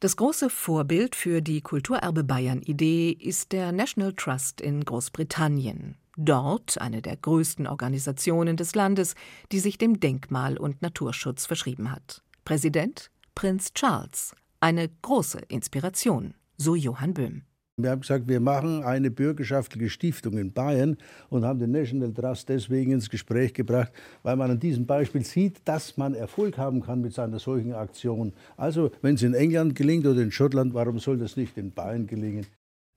Das 0.00 0.16
große 0.16 0.50
Vorbild 0.50 1.14
für 1.14 1.40
die 1.40 1.60
Kulturerbe 1.60 2.24
Bayern-Idee 2.24 3.10
ist 3.10 3.52
der 3.52 3.72
National 3.72 4.12
Trust 4.14 4.60
in 4.60 4.84
Großbritannien. 4.84 5.96
Dort 6.16 6.80
eine 6.80 7.02
der 7.02 7.16
größten 7.16 7.66
Organisationen 7.66 8.56
des 8.56 8.74
Landes, 8.74 9.14
die 9.52 9.58
sich 9.58 9.76
dem 9.78 10.00
Denkmal- 10.00 10.58
und 10.58 10.80
Naturschutz 10.80 11.46
verschrieben 11.46 11.90
hat. 11.90 12.22
Präsident 12.44 13.10
Prinz 13.34 13.74
Charles. 13.74 14.34
Eine 14.60 14.88
große 15.02 15.40
Inspiration, 15.48 16.34
so 16.56 16.74
Johann 16.74 17.12
Böhm. 17.12 17.42
Wir 17.78 17.90
haben 17.90 18.00
gesagt, 18.00 18.26
wir 18.26 18.40
machen 18.40 18.82
eine 18.84 19.10
bürgerschaftliche 19.10 19.90
Stiftung 19.90 20.38
in 20.38 20.50
Bayern 20.50 20.96
und 21.28 21.44
haben 21.44 21.58
den 21.58 21.72
National 21.72 22.10
Trust 22.10 22.48
deswegen 22.48 22.92
ins 22.92 23.10
Gespräch 23.10 23.52
gebracht, 23.52 23.92
weil 24.22 24.34
man 24.34 24.50
an 24.50 24.58
diesem 24.58 24.86
Beispiel 24.86 25.22
sieht, 25.26 25.60
dass 25.66 25.98
man 25.98 26.14
Erfolg 26.14 26.56
haben 26.56 26.80
kann 26.80 27.02
mit 27.02 27.18
einer 27.18 27.38
solchen 27.38 27.74
Aktion. 27.74 28.32
Also, 28.56 28.92
wenn 29.02 29.16
es 29.16 29.22
in 29.22 29.34
England 29.34 29.74
gelingt 29.74 30.06
oder 30.06 30.22
in 30.22 30.32
Schottland, 30.32 30.72
warum 30.72 30.98
soll 31.00 31.18
das 31.18 31.36
nicht 31.36 31.58
in 31.58 31.70
Bayern 31.70 32.06
gelingen? 32.06 32.46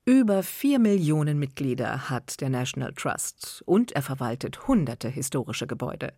Über 0.06 0.44
vier 0.44 0.80
Millionen 0.80 1.40
Mitglieder 1.40 2.10
hat 2.10 2.40
der 2.40 2.50
National 2.50 2.94
Trust 2.94 3.62
und 3.66 3.92
er 3.92 4.02
verwaltet 4.02 4.66
hunderte 4.70 5.10
historische 5.10 5.68
Gebäude. 5.68 6.14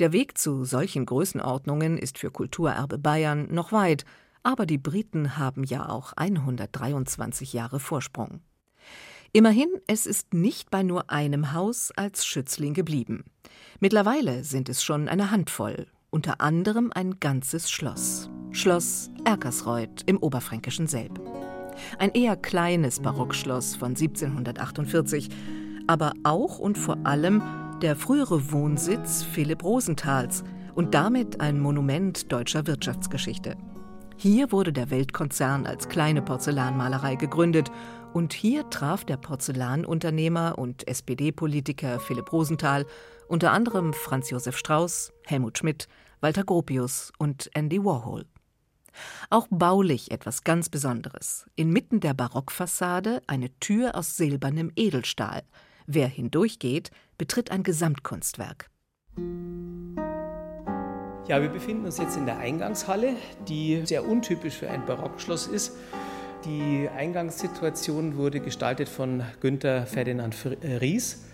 Der 0.00 0.12
Weg 0.12 0.36
zu 0.36 0.64
solchen 0.64 1.06
Größenordnungen 1.06 1.96
ist 1.96 2.18
für 2.18 2.32
Kulturerbe 2.32 2.98
Bayern 2.98 3.46
noch 3.52 3.70
weit, 3.70 4.04
aber 4.44 4.66
die 4.66 4.78
Briten 4.78 5.36
haben 5.36 5.64
ja 5.64 5.88
auch 5.88 6.12
123 6.12 7.52
Jahre 7.52 7.80
Vorsprung. 7.80 8.40
Immerhin, 9.32 9.68
es 9.88 10.06
ist 10.06 10.32
nicht 10.32 10.70
bei 10.70 10.84
nur 10.84 11.10
einem 11.10 11.52
Haus 11.52 11.90
als 11.96 12.24
Schützling 12.24 12.72
geblieben. 12.72 13.24
Mittlerweile 13.80 14.44
sind 14.44 14.68
es 14.68 14.84
schon 14.84 15.08
eine 15.08 15.32
Handvoll, 15.32 15.88
unter 16.10 16.40
anderem 16.40 16.92
ein 16.94 17.18
ganzes 17.18 17.68
Schloss. 17.68 18.30
Schloss 18.52 19.10
Erkersreuth 19.24 20.02
im 20.06 20.18
oberfränkischen 20.18 20.86
Selb. 20.86 21.20
Ein 21.98 22.12
eher 22.12 22.36
kleines 22.36 23.00
Barockschloss 23.00 23.74
von 23.74 23.96
1748, 23.96 25.28
aber 25.88 26.12
auch 26.22 26.60
und 26.60 26.78
vor 26.78 26.98
allem 27.04 27.42
der 27.82 27.96
frühere 27.96 28.52
Wohnsitz 28.52 29.24
Philipp 29.24 29.64
Rosenthals 29.64 30.44
und 30.76 30.94
damit 30.94 31.40
ein 31.40 31.58
Monument 31.58 32.30
deutscher 32.30 32.68
Wirtschaftsgeschichte. 32.68 33.56
Hier 34.16 34.52
wurde 34.52 34.72
der 34.72 34.90
Weltkonzern 34.90 35.66
als 35.66 35.88
kleine 35.88 36.22
Porzellanmalerei 36.22 37.16
gegründet 37.16 37.70
und 38.12 38.32
hier 38.32 38.70
traf 38.70 39.04
der 39.04 39.16
Porzellanunternehmer 39.16 40.56
und 40.56 40.86
SPD-Politiker 40.86 41.98
Philipp 42.00 42.32
Rosenthal 42.32 42.86
unter 43.28 43.52
anderem 43.52 43.92
Franz 43.92 44.30
Josef 44.30 44.56
Strauß, 44.56 45.12
Helmut 45.26 45.58
Schmidt, 45.58 45.88
Walter 46.20 46.44
Gropius 46.44 47.12
und 47.18 47.50
Andy 47.54 47.84
Warhol. 47.84 48.24
Auch 49.30 49.48
baulich 49.50 50.10
etwas 50.10 50.44
ganz 50.44 50.68
Besonderes. 50.68 51.46
Inmitten 51.56 52.00
der 52.00 52.14
Barockfassade 52.14 53.22
eine 53.26 53.50
Tür 53.58 53.96
aus 53.96 54.16
silbernem 54.16 54.70
Edelstahl. 54.76 55.42
Wer 55.86 56.06
hindurchgeht, 56.06 56.90
betritt 57.18 57.50
ein 57.50 57.62
Gesamtkunstwerk. 57.62 58.70
Ja, 61.26 61.40
wir 61.40 61.48
befinden 61.48 61.86
uns 61.86 61.96
jetzt 61.96 62.18
in 62.18 62.26
der 62.26 62.36
Eingangshalle, 62.36 63.14
die 63.48 63.80
sehr 63.86 64.06
untypisch 64.06 64.58
für 64.58 64.70
ein 64.70 64.84
Barockschloss 64.84 65.46
ist. 65.46 65.72
Die 66.44 66.86
Eingangssituation 66.94 68.18
wurde 68.18 68.40
gestaltet 68.40 68.90
von 68.90 69.22
Günther 69.40 69.86
Ferdinand 69.86 70.36
äh, 70.60 70.76
Ries. 70.76 71.24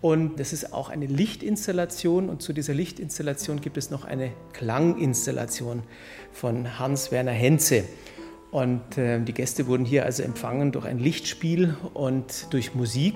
Und 0.00 0.40
das 0.40 0.52
ist 0.52 0.72
auch 0.72 0.88
eine 0.88 1.06
Lichtinstallation. 1.06 2.28
Und 2.28 2.42
zu 2.42 2.52
dieser 2.52 2.74
Lichtinstallation 2.74 3.60
gibt 3.60 3.76
es 3.76 3.90
noch 3.90 4.04
eine 4.04 4.32
Klanginstallation 4.52 5.84
von 6.32 6.80
Hans-Werner 6.80 7.30
Henze. 7.30 7.84
Und 8.50 8.98
äh, 8.98 9.20
die 9.20 9.32
Gäste 9.32 9.68
wurden 9.68 9.84
hier 9.84 10.06
also 10.06 10.24
empfangen 10.24 10.72
durch 10.72 10.86
ein 10.86 10.98
Lichtspiel 10.98 11.76
und 11.94 12.52
durch 12.52 12.74
Musik. 12.74 13.14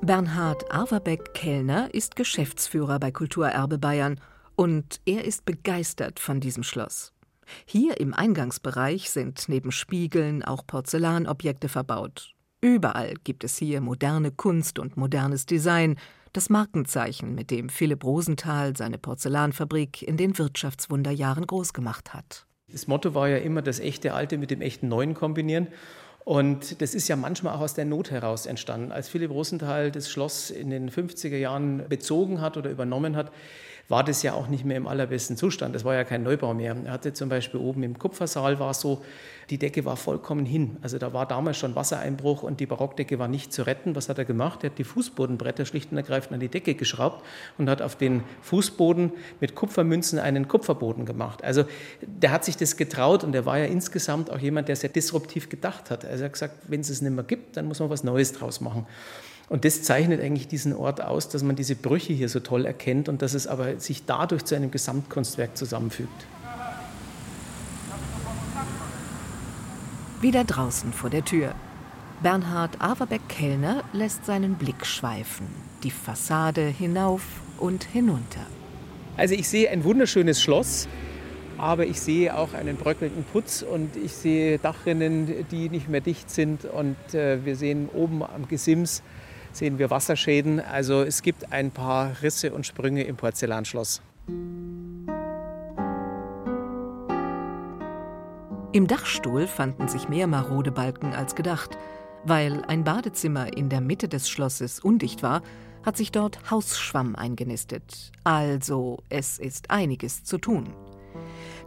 Bernhard 0.00 0.72
Averbeck-Kellner 0.72 1.92
ist 1.92 2.16
Geschäftsführer 2.16 2.98
bei 2.98 3.10
Kulturerbe 3.10 3.76
Bayern 3.76 4.18
und 4.58 5.00
er 5.06 5.24
ist 5.24 5.44
begeistert 5.44 6.18
von 6.18 6.40
diesem 6.40 6.64
Schloss. 6.64 7.12
Hier 7.64 8.00
im 8.00 8.12
Eingangsbereich 8.12 9.08
sind 9.08 9.48
neben 9.48 9.70
Spiegeln 9.70 10.42
auch 10.42 10.66
Porzellanobjekte 10.66 11.68
verbaut. 11.68 12.34
Überall 12.60 13.14
gibt 13.22 13.44
es 13.44 13.56
hier 13.56 13.80
moderne 13.80 14.32
Kunst 14.32 14.80
und 14.80 14.96
modernes 14.96 15.46
Design, 15.46 15.94
das 16.32 16.50
Markenzeichen, 16.50 17.36
mit 17.36 17.52
dem 17.52 17.68
Philipp 17.68 18.02
Rosenthal 18.02 18.76
seine 18.76 18.98
Porzellanfabrik 18.98 20.02
in 20.02 20.16
den 20.16 20.36
Wirtschaftswunderjahren 20.36 21.46
großgemacht 21.46 22.12
hat. 22.12 22.44
Das 22.70 22.88
Motto 22.88 23.14
war 23.14 23.28
ja 23.28 23.36
immer 23.36 23.62
das 23.62 23.78
echte 23.78 24.12
Alte 24.12 24.38
mit 24.38 24.50
dem 24.50 24.60
echten 24.60 24.88
Neuen 24.88 25.14
kombinieren. 25.14 25.68
Und 26.24 26.82
das 26.82 26.94
ist 26.94 27.06
ja 27.08 27.16
manchmal 27.16 27.54
auch 27.54 27.60
aus 27.60 27.74
der 27.74 27.84
Not 27.84 28.10
heraus 28.10 28.44
entstanden. 28.44 28.92
Als 28.92 29.08
Philipp 29.08 29.30
Rosenthal 29.30 29.92
das 29.92 30.10
Schloss 30.10 30.50
in 30.50 30.68
den 30.68 30.90
50er 30.90 31.38
Jahren 31.38 31.88
bezogen 31.88 32.40
hat 32.40 32.56
oder 32.56 32.70
übernommen 32.70 33.16
hat, 33.16 33.30
war 33.88 34.04
das 34.04 34.22
ja 34.22 34.34
auch 34.34 34.48
nicht 34.48 34.66
mehr 34.66 34.76
im 34.76 34.86
allerbesten 34.86 35.38
Zustand. 35.38 35.74
Das 35.74 35.82
war 35.82 35.94
ja 35.94 36.04
kein 36.04 36.22
Neubau 36.22 36.52
mehr. 36.52 36.76
Er 36.84 36.92
hatte 36.92 37.14
zum 37.14 37.30
Beispiel 37.30 37.58
oben 37.58 37.82
im 37.82 37.98
Kupfersaal 37.98 38.60
war 38.60 38.74
so, 38.74 39.02
die 39.48 39.58
Decke 39.58 39.86
war 39.86 39.96
vollkommen 39.96 40.44
hin. 40.44 40.76
Also 40.82 40.98
da 40.98 41.14
war 41.14 41.24
damals 41.24 41.56
schon 41.56 41.74
Wassereinbruch 41.74 42.42
und 42.42 42.60
die 42.60 42.66
Barockdecke 42.66 43.18
war 43.18 43.28
nicht 43.28 43.50
zu 43.50 43.66
retten. 43.66 43.96
Was 43.96 44.10
hat 44.10 44.18
er 44.18 44.26
gemacht? 44.26 44.62
Er 44.62 44.70
hat 44.70 44.78
die 44.78 44.84
Fußbodenbretter 44.84 45.64
schlicht 45.64 45.90
und 45.90 45.96
ergreifend 45.96 46.34
an 46.34 46.40
die 46.40 46.48
Decke 46.48 46.74
geschraubt 46.74 47.24
und 47.56 47.70
hat 47.70 47.80
auf 47.80 47.96
den 47.96 48.24
Fußboden 48.42 49.12
mit 49.40 49.54
Kupfermünzen 49.54 50.18
einen 50.18 50.48
Kupferboden 50.48 51.06
gemacht. 51.06 51.42
Also 51.42 51.64
der 52.02 52.30
hat 52.30 52.44
sich 52.44 52.58
das 52.58 52.76
getraut 52.76 53.24
und 53.24 53.34
er 53.34 53.46
war 53.46 53.58
ja 53.58 53.64
insgesamt 53.64 54.30
auch 54.30 54.38
jemand, 54.38 54.68
der 54.68 54.76
sehr 54.76 54.90
disruptiv 54.90 55.48
gedacht 55.48 55.90
hat. 55.90 56.04
Also 56.04 56.24
er 56.24 56.26
hat 56.26 56.34
gesagt, 56.34 56.56
wenn 56.68 56.80
es 56.80 56.90
es 56.90 57.00
nicht 57.00 57.14
mehr 57.14 57.24
gibt, 57.24 57.56
dann 57.56 57.66
muss 57.66 57.80
man 57.80 57.88
was 57.88 58.04
Neues 58.04 58.34
draus 58.34 58.60
machen. 58.60 58.86
Und 59.48 59.64
das 59.64 59.82
zeichnet 59.82 60.20
eigentlich 60.20 60.46
diesen 60.48 60.74
Ort 60.74 61.00
aus, 61.00 61.28
dass 61.28 61.42
man 61.42 61.56
diese 61.56 61.74
Brüche 61.74 62.12
hier 62.12 62.28
so 62.28 62.40
toll 62.40 62.66
erkennt 62.66 63.08
und 63.08 63.22
dass 63.22 63.34
es 63.34 63.46
aber 63.46 63.80
sich 63.80 64.04
dadurch 64.04 64.44
zu 64.44 64.54
einem 64.54 64.70
Gesamtkunstwerk 64.70 65.56
zusammenfügt. 65.56 66.26
Wieder 70.20 70.44
draußen 70.44 70.92
vor 70.92 71.10
der 71.10 71.24
Tür. 71.24 71.54
Bernhard 72.22 72.80
Averbeck-Kellner 72.80 73.84
lässt 73.92 74.26
seinen 74.26 74.56
Blick 74.56 74.84
schweifen, 74.84 75.46
die 75.84 75.92
Fassade 75.92 76.62
hinauf 76.62 77.22
und 77.58 77.84
hinunter. 77.84 78.44
Also 79.16 79.34
ich 79.34 79.48
sehe 79.48 79.70
ein 79.70 79.84
wunderschönes 79.84 80.42
Schloss, 80.42 80.88
aber 81.56 81.86
ich 81.86 82.00
sehe 82.00 82.36
auch 82.36 82.54
einen 82.54 82.76
bröckelnden 82.76 83.24
Putz 83.32 83.62
und 83.62 83.96
ich 83.96 84.12
sehe 84.12 84.58
Dachrinnen, 84.58 85.46
die 85.50 85.68
nicht 85.68 85.88
mehr 85.88 86.00
dicht 86.00 86.30
sind 86.30 86.64
und 86.64 86.96
äh, 87.14 87.44
wir 87.44 87.54
sehen 87.54 87.88
oben 87.94 88.24
am 88.24 88.48
Gesims 88.48 89.02
sehen 89.52 89.78
wir 89.78 89.90
Wasserschäden. 89.90 90.60
Also 90.60 91.02
es 91.02 91.22
gibt 91.22 91.52
ein 91.52 91.70
paar 91.70 92.22
Risse 92.22 92.52
und 92.52 92.66
Sprünge 92.66 93.04
im 93.04 93.16
Porzellanschloss. 93.16 94.02
Im 98.72 98.86
Dachstuhl 98.86 99.46
fanden 99.46 99.88
sich 99.88 100.08
mehr 100.08 100.26
marode 100.26 100.70
Balken 100.70 101.12
als 101.14 101.34
gedacht. 101.34 101.78
Weil 102.24 102.62
ein 102.66 102.84
Badezimmer 102.84 103.56
in 103.56 103.68
der 103.68 103.80
Mitte 103.80 104.08
des 104.08 104.28
Schlosses 104.28 104.80
undicht 104.80 105.22
war, 105.22 105.42
hat 105.84 105.96
sich 105.96 106.12
dort 106.12 106.50
Hausschwamm 106.50 107.16
eingenistet. 107.16 108.12
Also 108.24 108.98
es 109.08 109.38
ist 109.38 109.70
einiges 109.70 110.24
zu 110.24 110.38
tun. 110.38 110.74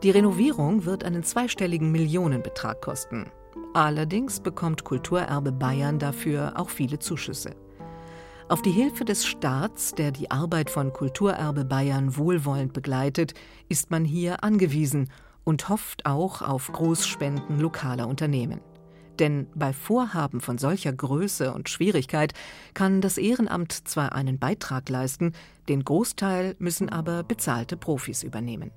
Die 0.03 0.11
Renovierung 0.11 0.85
wird 0.85 1.03
einen 1.03 1.23
zweistelligen 1.23 1.91
Millionenbetrag 1.91 2.81
kosten. 2.81 3.31
Allerdings 3.73 4.39
bekommt 4.39 4.83
Kulturerbe 4.83 5.51
Bayern 5.51 5.97
dafür 5.97 6.53
auch 6.57 6.69
viele 6.69 6.99
Zuschüsse. 6.99 7.55
Auf 8.51 8.61
die 8.61 8.71
Hilfe 8.71 9.05
des 9.05 9.25
Staats, 9.25 9.95
der 9.95 10.11
die 10.11 10.29
Arbeit 10.29 10.69
von 10.69 10.91
Kulturerbe 10.91 11.63
Bayern 11.63 12.17
wohlwollend 12.17 12.73
begleitet, 12.73 13.33
ist 13.69 13.91
man 13.91 14.03
hier 14.03 14.43
angewiesen 14.43 15.09
und 15.45 15.69
hofft 15.69 16.05
auch 16.05 16.41
auf 16.41 16.69
Großspenden 16.69 17.61
lokaler 17.61 18.09
Unternehmen. 18.09 18.59
Denn 19.19 19.47
bei 19.55 19.71
Vorhaben 19.71 20.41
von 20.41 20.57
solcher 20.57 20.91
Größe 20.91 21.53
und 21.53 21.69
Schwierigkeit 21.69 22.33
kann 22.73 22.99
das 22.99 23.17
Ehrenamt 23.17 23.87
zwar 23.87 24.11
einen 24.11 24.37
Beitrag 24.37 24.89
leisten, 24.89 25.31
den 25.69 25.85
Großteil 25.85 26.57
müssen 26.59 26.89
aber 26.89 27.23
bezahlte 27.23 27.77
Profis 27.77 28.21
übernehmen. 28.21 28.71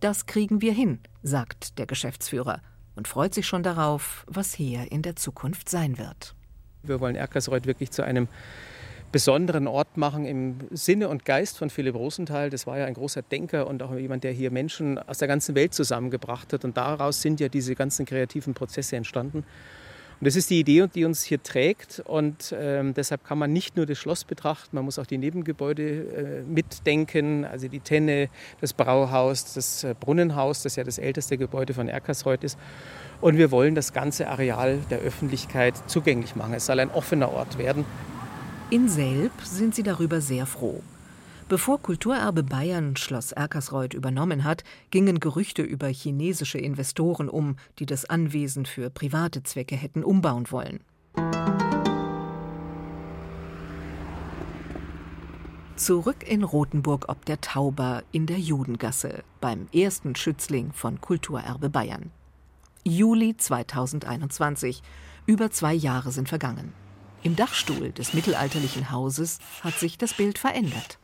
Das 0.00 0.26
kriegen 0.26 0.60
wir 0.60 0.74
hin, 0.74 1.00
sagt 1.22 1.78
der 1.78 1.86
Geschäftsführer 1.86 2.60
und 2.94 3.08
freut 3.08 3.32
sich 3.32 3.46
schon 3.46 3.62
darauf, 3.62 4.26
was 4.28 4.52
hier 4.52 4.92
in 4.92 5.00
der 5.00 5.16
Zukunft 5.16 5.70
sein 5.70 5.96
wird. 5.96 6.35
Wir 6.88 7.00
wollen 7.00 7.16
Erkersreuth 7.16 7.66
wirklich 7.66 7.90
zu 7.90 8.02
einem 8.02 8.28
besonderen 9.12 9.66
Ort 9.66 9.96
machen 9.96 10.26
im 10.26 10.56
Sinne 10.70 11.08
und 11.08 11.24
Geist 11.24 11.58
von 11.58 11.70
Philipp 11.70 11.94
Rosenthal. 11.94 12.50
Das 12.50 12.66
war 12.66 12.78
ja 12.78 12.86
ein 12.86 12.94
großer 12.94 13.22
Denker 13.22 13.66
und 13.66 13.82
auch 13.82 13.94
jemand, 13.94 14.24
der 14.24 14.32
hier 14.32 14.50
Menschen 14.50 14.98
aus 14.98 15.18
der 15.18 15.28
ganzen 15.28 15.54
Welt 15.54 15.74
zusammengebracht 15.74 16.52
hat. 16.52 16.64
Und 16.64 16.76
daraus 16.76 17.22
sind 17.22 17.40
ja 17.40 17.48
diese 17.48 17.74
ganzen 17.74 18.04
kreativen 18.04 18.54
Prozesse 18.54 18.96
entstanden. 18.96 19.44
Und 20.18 20.26
das 20.26 20.34
ist 20.34 20.48
die 20.48 20.60
Idee, 20.60 20.86
die 20.94 21.04
uns 21.04 21.22
hier 21.22 21.42
trägt. 21.42 22.00
Und 22.04 22.54
ähm, 22.58 22.94
deshalb 22.94 23.24
kann 23.24 23.38
man 23.38 23.52
nicht 23.52 23.76
nur 23.76 23.84
das 23.84 23.98
Schloss 23.98 24.24
betrachten, 24.24 24.74
man 24.74 24.84
muss 24.84 24.98
auch 24.98 25.06
die 25.06 25.18
Nebengebäude 25.18 25.82
äh, 25.82 26.42
mitdenken, 26.42 27.44
also 27.44 27.68
die 27.68 27.80
Tenne, 27.80 28.30
das 28.60 28.72
Brauhaus, 28.72 29.52
das 29.54 29.84
äh, 29.84 29.94
Brunnenhaus, 29.98 30.62
das 30.62 30.76
ja 30.76 30.84
das 30.84 30.96
älteste 30.98 31.36
Gebäude 31.36 31.74
von 31.74 31.88
Erkersreuth 31.88 32.44
ist. 32.44 32.58
Und 33.20 33.38
wir 33.38 33.50
wollen 33.50 33.74
das 33.74 33.92
ganze 33.92 34.28
Areal 34.28 34.78
der 34.90 34.98
Öffentlichkeit 34.98 35.74
zugänglich 35.86 36.36
machen. 36.36 36.54
Es 36.54 36.66
soll 36.66 36.80
ein 36.80 36.90
offener 36.90 37.32
Ort 37.32 37.58
werden. 37.58 37.84
In 38.70 38.88
Selb 38.88 39.32
sind 39.42 39.74
sie 39.74 39.82
darüber 39.82 40.20
sehr 40.20 40.46
froh. 40.46 40.82
Bevor 41.48 41.80
Kulturerbe 41.80 42.42
Bayern 42.42 42.96
Schloss 42.96 43.30
Erkersreuth 43.30 43.94
übernommen 43.94 44.42
hat, 44.42 44.64
gingen 44.90 45.20
Gerüchte 45.20 45.62
über 45.62 45.86
chinesische 45.86 46.58
Investoren 46.58 47.28
um, 47.28 47.54
die 47.78 47.86
das 47.86 48.04
Anwesen 48.04 48.66
für 48.66 48.90
private 48.90 49.44
Zwecke 49.44 49.76
hätten 49.76 50.02
umbauen 50.02 50.50
wollen. 50.50 50.80
Zurück 55.76 56.26
in 56.26 56.42
Rothenburg 56.42 57.04
ob 57.08 57.24
der 57.26 57.40
Tauber 57.40 58.02
in 58.10 58.26
der 58.26 58.38
Judengasse 58.38 59.22
beim 59.40 59.68
ersten 59.72 60.16
Schützling 60.16 60.72
von 60.72 61.00
Kulturerbe 61.00 61.68
Bayern. 61.68 62.10
Juli 62.88 63.36
2021. 63.36 64.80
Über 65.26 65.50
zwei 65.50 65.74
Jahre 65.74 66.12
sind 66.12 66.28
vergangen. 66.28 66.72
Im 67.24 67.34
Dachstuhl 67.34 67.90
des 67.90 68.14
mittelalterlichen 68.14 68.92
Hauses 68.92 69.40
hat 69.64 69.76
sich 69.76 69.98
das 69.98 70.14
Bild 70.14 70.38
verändert. 70.38 71.00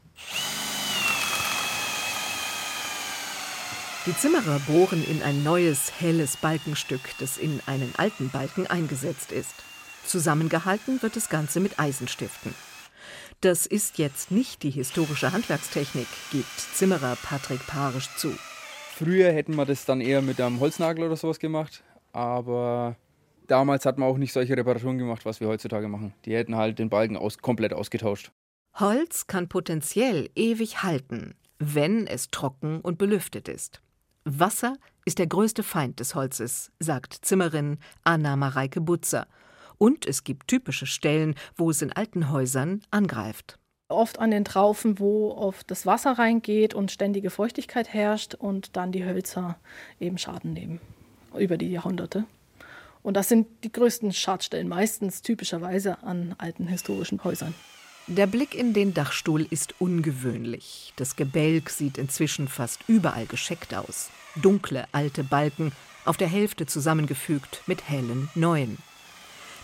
Die 4.06 4.16
Zimmerer 4.16 4.60
bohren 4.60 5.04
in 5.04 5.24
ein 5.24 5.42
neues, 5.42 5.90
helles 5.98 6.36
Balkenstück, 6.36 7.00
das 7.18 7.36
in 7.36 7.60
einen 7.66 7.92
alten 7.96 8.30
Balken 8.30 8.68
eingesetzt 8.68 9.32
ist. 9.32 9.54
Zusammengehalten 10.06 11.02
wird 11.02 11.16
das 11.16 11.30
Ganze 11.30 11.58
mit 11.58 11.80
Eisenstiften. 11.80 12.54
Das 13.40 13.66
ist 13.66 13.98
jetzt 13.98 14.30
nicht 14.30 14.62
die 14.62 14.70
historische 14.70 15.32
Handwerkstechnik, 15.32 16.06
gibt 16.30 16.60
Zimmerer 16.76 17.16
Patrick 17.24 17.66
Parisch 17.66 18.08
zu. 18.16 18.32
Früher 19.02 19.32
hätten 19.32 19.56
wir 19.56 19.66
das 19.66 19.84
dann 19.84 20.00
eher 20.00 20.22
mit 20.22 20.40
einem 20.40 20.60
Holznagel 20.60 21.04
oder 21.04 21.16
sowas 21.16 21.40
gemacht, 21.40 21.82
aber 22.12 22.94
damals 23.48 23.84
hat 23.84 23.98
man 23.98 24.08
auch 24.08 24.16
nicht 24.16 24.32
solche 24.32 24.56
Reparaturen 24.56 24.96
gemacht, 24.96 25.24
was 25.24 25.40
wir 25.40 25.48
heutzutage 25.48 25.88
machen. 25.88 26.14
Die 26.24 26.36
hätten 26.36 26.54
halt 26.54 26.78
den 26.78 26.88
Balken 26.88 27.16
aus, 27.16 27.38
komplett 27.38 27.72
ausgetauscht. 27.72 28.30
Holz 28.74 29.26
kann 29.26 29.48
potenziell 29.48 30.30
ewig 30.36 30.84
halten, 30.84 31.34
wenn 31.58 32.06
es 32.06 32.28
trocken 32.30 32.80
und 32.80 32.96
belüftet 32.96 33.48
ist. 33.48 33.82
Wasser 34.24 34.76
ist 35.04 35.18
der 35.18 35.26
größte 35.26 35.64
Feind 35.64 35.98
des 35.98 36.14
Holzes, 36.14 36.70
sagt 36.78 37.12
Zimmerin 37.22 37.78
Anna 38.04 38.36
Mareike 38.36 38.80
Butzer. 38.80 39.26
Und 39.78 40.06
es 40.06 40.22
gibt 40.22 40.46
typische 40.46 40.86
Stellen, 40.86 41.34
wo 41.56 41.70
es 41.70 41.82
in 41.82 41.92
alten 41.92 42.30
Häusern 42.30 42.82
angreift. 42.92 43.58
Oft 43.92 44.18
an 44.18 44.30
den 44.30 44.44
Traufen, 44.44 44.98
wo 44.98 45.32
oft 45.32 45.70
das 45.70 45.86
Wasser 45.86 46.12
reingeht 46.12 46.74
und 46.74 46.90
ständige 46.90 47.30
Feuchtigkeit 47.30 47.92
herrscht 47.92 48.34
und 48.34 48.76
dann 48.76 48.90
die 48.90 49.04
Hölzer 49.04 49.58
eben 50.00 50.18
Schaden 50.18 50.52
nehmen 50.52 50.80
über 51.38 51.56
die 51.56 51.70
Jahrhunderte. 51.70 52.24
Und 53.02 53.16
das 53.16 53.28
sind 53.28 53.48
die 53.64 53.72
größten 53.72 54.12
Schadstellen, 54.12 54.68
meistens 54.68 55.22
typischerweise 55.22 56.02
an 56.02 56.34
alten 56.38 56.66
historischen 56.66 57.22
Häusern. 57.24 57.54
Der 58.06 58.26
Blick 58.26 58.54
in 58.54 58.72
den 58.72 58.94
Dachstuhl 58.94 59.46
ist 59.48 59.80
ungewöhnlich. 59.80 60.92
Das 60.96 61.16
Gebälk 61.16 61.70
sieht 61.70 61.98
inzwischen 61.98 62.48
fast 62.48 62.80
überall 62.88 63.26
gescheckt 63.26 63.74
aus. 63.74 64.10
Dunkle 64.36 64.86
alte 64.92 65.22
Balken, 65.22 65.72
auf 66.04 66.16
der 66.16 66.28
Hälfte 66.28 66.66
zusammengefügt 66.66 67.62
mit 67.66 67.88
hellen 67.88 68.28
neuen. 68.34 68.78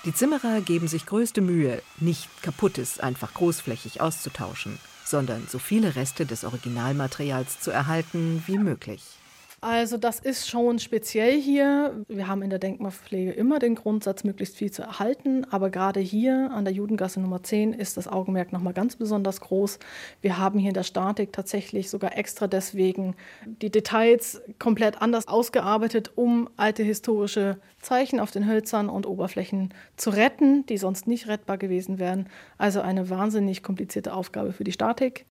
Die 0.05 0.15
Zimmerer 0.15 0.61
geben 0.61 0.87
sich 0.87 1.07
größte 1.07 1.41
Mühe, 1.41 1.83
nicht 1.99 2.29
kaputtes 2.43 3.01
einfach 3.01 3.35
großflächig 3.35 4.01
auszutauschen, 4.01 4.79
sondern 5.05 5.47
so 5.49 5.59
viele 5.59 5.97
Reste 5.97 6.25
des 6.25 6.45
Originalmaterials 6.45 7.61
zu 7.61 7.71
erhalten 7.71 8.43
wie 8.47 8.59
möglich. 8.59 9.18
Also 9.61 9.97
das 9.97 10.21
ist 10.21 10.49
schon 10.49 10.79
speziell 10.79 11.41
hier. 11.41 12.05
Wir 12.07 12.29
haben 12.29 12.43
in 12.43 12.51
der 12.51 12.61
Denkmalpflege 12.61 13.33
immer 13.33 13.59
den 13.59 13.75
Grundsatz, 13.75 14.23
möglichst 14.23 14.57
viel 14.57 14.71
zu 14.71 14.83
erhalten. 14.83 15.45
Aber 15.51 15.71
gerade 15.71 15.99
hier 15.99 16.53
an 16.53 16.65
der 16.65 16.73
Judengasse 16.73 17.21
Nummer 17.21 17.43
10 17.43 17.73
ist 17.73 17.97
das 17.97 18.07
Augenmerk 18.07 18.53
nochmal 18.53 18.73
ganz 18.73 18.95
besonders 18.95 19.41
groß. 19.41 19.81
Wir 20.21 20.39
haben 20.39 20.61
hier 20.61 20.69
in 20.69 20.75
der 20.75 20.85
Statik 20.85 21.33
tatsächlich 21.33 21.91
sogar 21.91 22.17
extra 22.17 22.47
deswegen 22.47 23.17
die 23.47 23.71
Details 23.71 24.41
komplett 24.61 25.03
anders 25.03 25.27
ausgearbeitet, 25.27 26.13
um 26.15 26.49
alte 26.57 26.85
historische 26.85 27.59
Zeichen 27.81 28.21
auf 28.21 28.31
den 28.31 28.47
Hölzern 28.47 28.89
und 28.89 29.07
Oberflächen 29.07 29.75
zu 29.97 30.11
retten, 30.11 30.67
die 30.67 30.79
sonst 30.79 31.09
nicht 31.09 31.27
rettbar 31.27 31.59
gewesen 31.59 31.99
wären. 31.99 32.29
Also 32.59 32.81
eine 32.81 33.11
wahnsinnig 33.11 33.65
komplizierte 33.65 34.15
Aufgabe 34.15 34.53
für 34.53 34.63
die 34.63 34.73
Statik. 34.73 35.27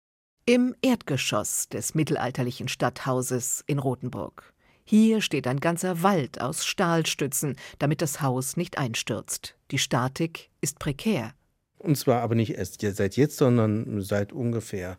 Im 0.49 0.77
Erdgeschoss 0.81 1.69
des 1.71 1.97
mittelalterlichen 1.97 2.69
Stadthauses 2.69 3.65
in 3.67 3.81
Rothenburg. 3.81 4.53
Hier 4.85 5.21
steht 5.21 5.49
ein 5.49 5.59
ganzer 5.59 6.05
Wald 6.05 6.41
aus 6.41 6.65
Stahlstützen, 6.65 7.57
damit 7.81 8.01
das 8.01 8.21
Haus 8.21 8.57
nicht 8.57 8.79
einstürzt. 8.79 9.57
Die 9.73 9.79
Statik 9.79 10.51
ist 10.61 10.79
prekär. 10.79 11.35
Und 11.79 11.99
zwar 11.99 12.23
aber 12.23 12.37
nicht 12.37 12.55
erst 12.55 12.81
seit 12.81 13.17
jetzt, 13.17 13.39
sondern 13.39 14.01
seit 14.03 14.33
ungefähr 14.33 14.99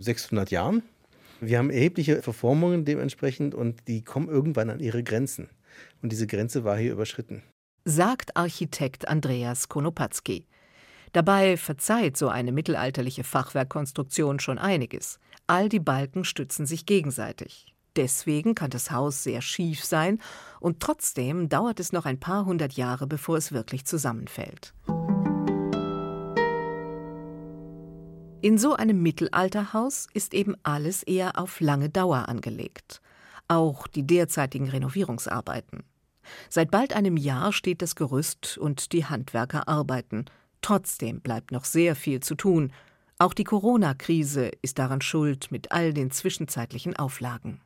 600 0.00 0.50
Jahren. 0.50 0.82
Wir 1.40 1.58
haben 1.58 1.70
erhebliche 1.70 2.20
Verformungen 2.20 2.84
dementsprechend 2.84 3.54
und 3.54 3.86
die 3.86 4.02
kommen 4.02 4.28
irgendwann 4.28 4.68
an 4.68 4.80
ihre 4.80 5.04
Grenzen. 5.04 5.48
Und 6.02 6.10
diese 6.10 6.26
Grenze 6.26 6.64
war 6.64 6.76
hier 6.76 6.90
überschritten. 6.90 7.44
Sagt 7.84 8.36
Architekt 8.36 9.06
Andreas 9.06 9.68
Konopatzki. 9.68 10.48
Dabei 11.12 11.56
verzeiht 11.56 12.16
so 12.16 12.28
eine 12.28 12.52
mittelalterliche 12.52 13.24
Fachwerkkonstruktion 13.24 14.40
schon 14.40 14.58
einiges. 14.58 15.18
All 15.46 15.68
die 15.68 15.80
Balken 15.80 16.24
stützen 16.24 16.66
sich 16.66 16.86
gegenseitig. 16.86 17.74
Deswegen 17.96 18.54
kann 18.54 18.70
das 18.70 18.90
Haus 18.90 19.24
sehr 19.24 19.40
schief 19.40 19.84
sein 19.84 20.20
und 20.60 20.80
trotzdem 20.80 21.48
dauert 21.48 21.80
es 21.80 21.92
noch 21.92 22.04
ein 22.04 22.20
paar 22.20 22.44
hundert 22.44 22.74
Jahre, 22.74 23.06
bevor 23.06 23.36
es 23.36 23.50
wirklich 23.50 23.86
zusammenfällt. 23.86 24.74
In 28.40 28.56
so 28.56 28.74
einem 28.74 29.02
Mittelalterhaus 29.02 30.06
ist 30.14 30.32
eben 30.32 30.54
alles 30.62 31.02
eher 31.02 31.40
auf 31.40 31.58
lange 31.60 31.88
Dauer 31.88 32.28
angelegt. 32.28 33.00
Auch 33.48 33.88
die 33.88 34.06
derzeitigen 34.06 34.68
Renovierungsarbeiten. 34.68 35.82
Seit 36.48 36.70
bald 36.70 36.92
einem 36.92 37.16
Jahr 37.16 37.52
steht 37.52 37.82
das 37.82 37.96
Gerüst 37.96 38.56
und 38.58 38.92
die 38.92 39.06
Handwerker 39.06 39.66
arbeiten. 39.66 40.26
Trotzdem 40.60 41.20
bleibt 41.20 41.52
noch 41.52 41.64
sehr 41.64 41.94
viel 41.94 42.20
zu 42.20 42.34
tun. 42.34 42.72
Auch 43.18 43.34
die 43.34 43.44
Corona-Krise 43.44 44.50
ist 44.62 44.78
daran 44.78 45.00
schuld 45.00 45.50
mit 45.50 45.72
all 45.72 45.92
den 45.92 46.10
zwischenzeitlichen 46.10 46.96
Auflagen. 46.96 47.60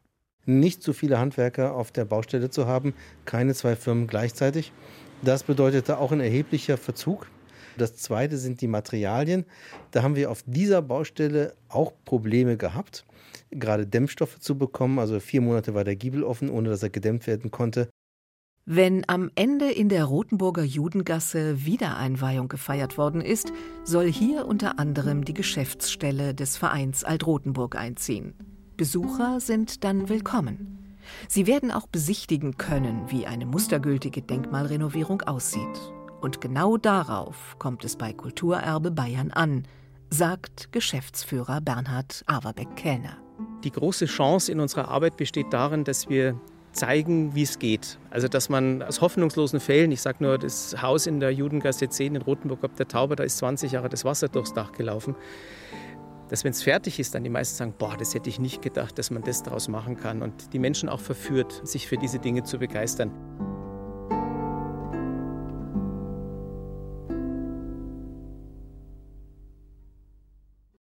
Nicht 0.44 0.82
so 0.82 0.92
viele 0.92 1.18
Handwerker 1.18 1.74
auf 1.74 1.92
der 1.92 2.04
Baustelle 2.04 2.50
zu 2.50 2.66
haben, 2.66 2.94
keine 3.26 3.54
zwei 3.54 3.76
Firmen 3.76 4.06
gleichzeitig. 4.06 4.72
Das 5.22 5.44
bedeutete 5.44 5.98
auch 5.98 6.10
ein 6.10 6.20
erheblicher 6.20 6.76
Verzug. 6.76 7.28
Das 7.78 7.96
zweite 7.96 8.38
sind 8.38 8.60
die 8.60 8.66
Materialien. 8.66 9.44
Da 9.92 10.02
haben 10.02 10.16
wir 10.16 10.30
auf 10.30 10.42
dieser 10.46 10.82
Baustelle 10.82 11.54
auch 11.68 11.92
Probleme 12.04 12.56
gehabt, 12.56 13.04
gerade 13.50 13.86
Dämmstoffe 13.86 14.40
zu 14.40 14.58
bekommen. 14.58 14.98
Also 14.98 15.20
vier 15.20 15.40
Monate 15.40 15.74
war 15.74 15.84
der 15.84 15.96
Giebel 15.96 16.24
offen, 16.24 16.50
ohne 16.50 16.70
dass 16.70 16.82
er 16.82 16.90
gedämmt 16.90 17.26
werden 17.26 17.50
konnte. 17.50 17.88
Wenn 18.64 19.02
am 19.08 19.28
Ende 19.34 19.72
in 19.72 19.88
der 19.88 20.04
Rothenburger 20.04 20.62
Judengasse 20.62 21.66
Wiedereinweihung 21.66 22.46
gefeiert 22.46 22.96
worden 22.96 23.20
ist, 23.20 23.52
soll 23.82 24.06
hier 24.06 24.46
unter 24.46 24.78
anderem 24.78 25.24
die 25.24 25.34
Geschäftsstelle 25.34 26.32
des 26.32 26.56
Vereins 26.56 27.02
Alt-Rotenburg 27.02 27.74
einziehen. 27.74 28.34
Besucher 28.76 29.40
sind 29.40 29.82
dann 29.82 30.08
willkommen. 30.08 30.96
Sie 31.26 31.48
werden 31.48 31.72
auch 31.72 31.88
besichtigen 31.88 32.56
können, 32.56 33.10
wie 33.10 33.26
eine 33.26 33.46
mustergültige 33.46 34.22
Denkmalrenovierung 34.22 35.22
aussieht. 35.22 35.92
Und 36.20 36.40
genau 36.40 36.76
darauf 36.76 37.56
kommt 37.58 37.84
es 37.84 37.96
bei 37.96 38.12
Kulturerbe 38.12 38.92
Bayern 38.92 39.32
an, 39.32 39.64
sagt 40.08 40.70
Geschäftsführer 40.70 41.60
Bernhard 41.60 42.22
Averbeck-Kellner. 42.26 43.16
Die 43.64 43.72
große 43.72 44.06
Chance 44.06 44.52
in 44.52 44.60
unserer 44.60 44.86
Arbeit 44.86 45.16
besteht 45.16 45.52
darin, 45.52 45.82
dass 45.82 46.08
wir 46.08 46.40
zeigen, 46.72 47.34
wie 47.34 47.42
es 47.42 47.58
geht. 47.58 47.98
Also 48.10 48.28
dass 48.28 48.48
man 48.48 48.82
aus 48.82 49.00
hoffnungslosen 49.00 49.60
Fällen, 49.60 49.92
ich 49.92 50.02
sage 50.02 50.18
nur 50.20 50.38
das 50.38 50.80
Haus 50.80 51.06
in 51.06 51.20
der 51.20 51.32
Judengasse 51.32 51.88
10 51.88 52.14
in 52.14 52.22
Rothenburg 52.22 52.64
ob 52.64 52.76
der 52.76 52.88
Tauber, 52.88 53.16
da 53.16 53.24
ist 53.24 53.38
20 53.38 53.72
Jahre 53.72 53.88
das 53.88 54.04
Wasser 54.04 54.28
durchs 54.28 54.52
Dach 54.52 54.72
gelaufen, 54.72 55.14
dass 56.28 56.44
wenn 56.44 56.52
es 56.52 56.62
fertig 56.62 56.98
ist, 56.98 57.14
dann 57.14 57.24
die 57.24 57.30
meisten 57.30 57.56
sagen, 57.56 57.74
boah, 57.78 57.94
das 57.98 58.14
hätte 58.14 58.30
ich 58.30 58.38
nicht 58.38 58.62
gedacht, 58.62 58.98
dass 58.98 59.10
man 59.10 59.22
das 59.22 59.42
daraus 59.42 59.68
machen 59.68 59.96
kann 59.98 60.22
und 60.22 60.52
die 60.54 60.58
Menschen 60.58 60.88
auch 60.88 61.00
verführt, 61.00 61.60
sich 61.66 61.86
für 61.86 61.98
diese 61.98 62.18
Dinge 62.18 62.42
zu 62.42 62.58
begeistern. 62.58 63.10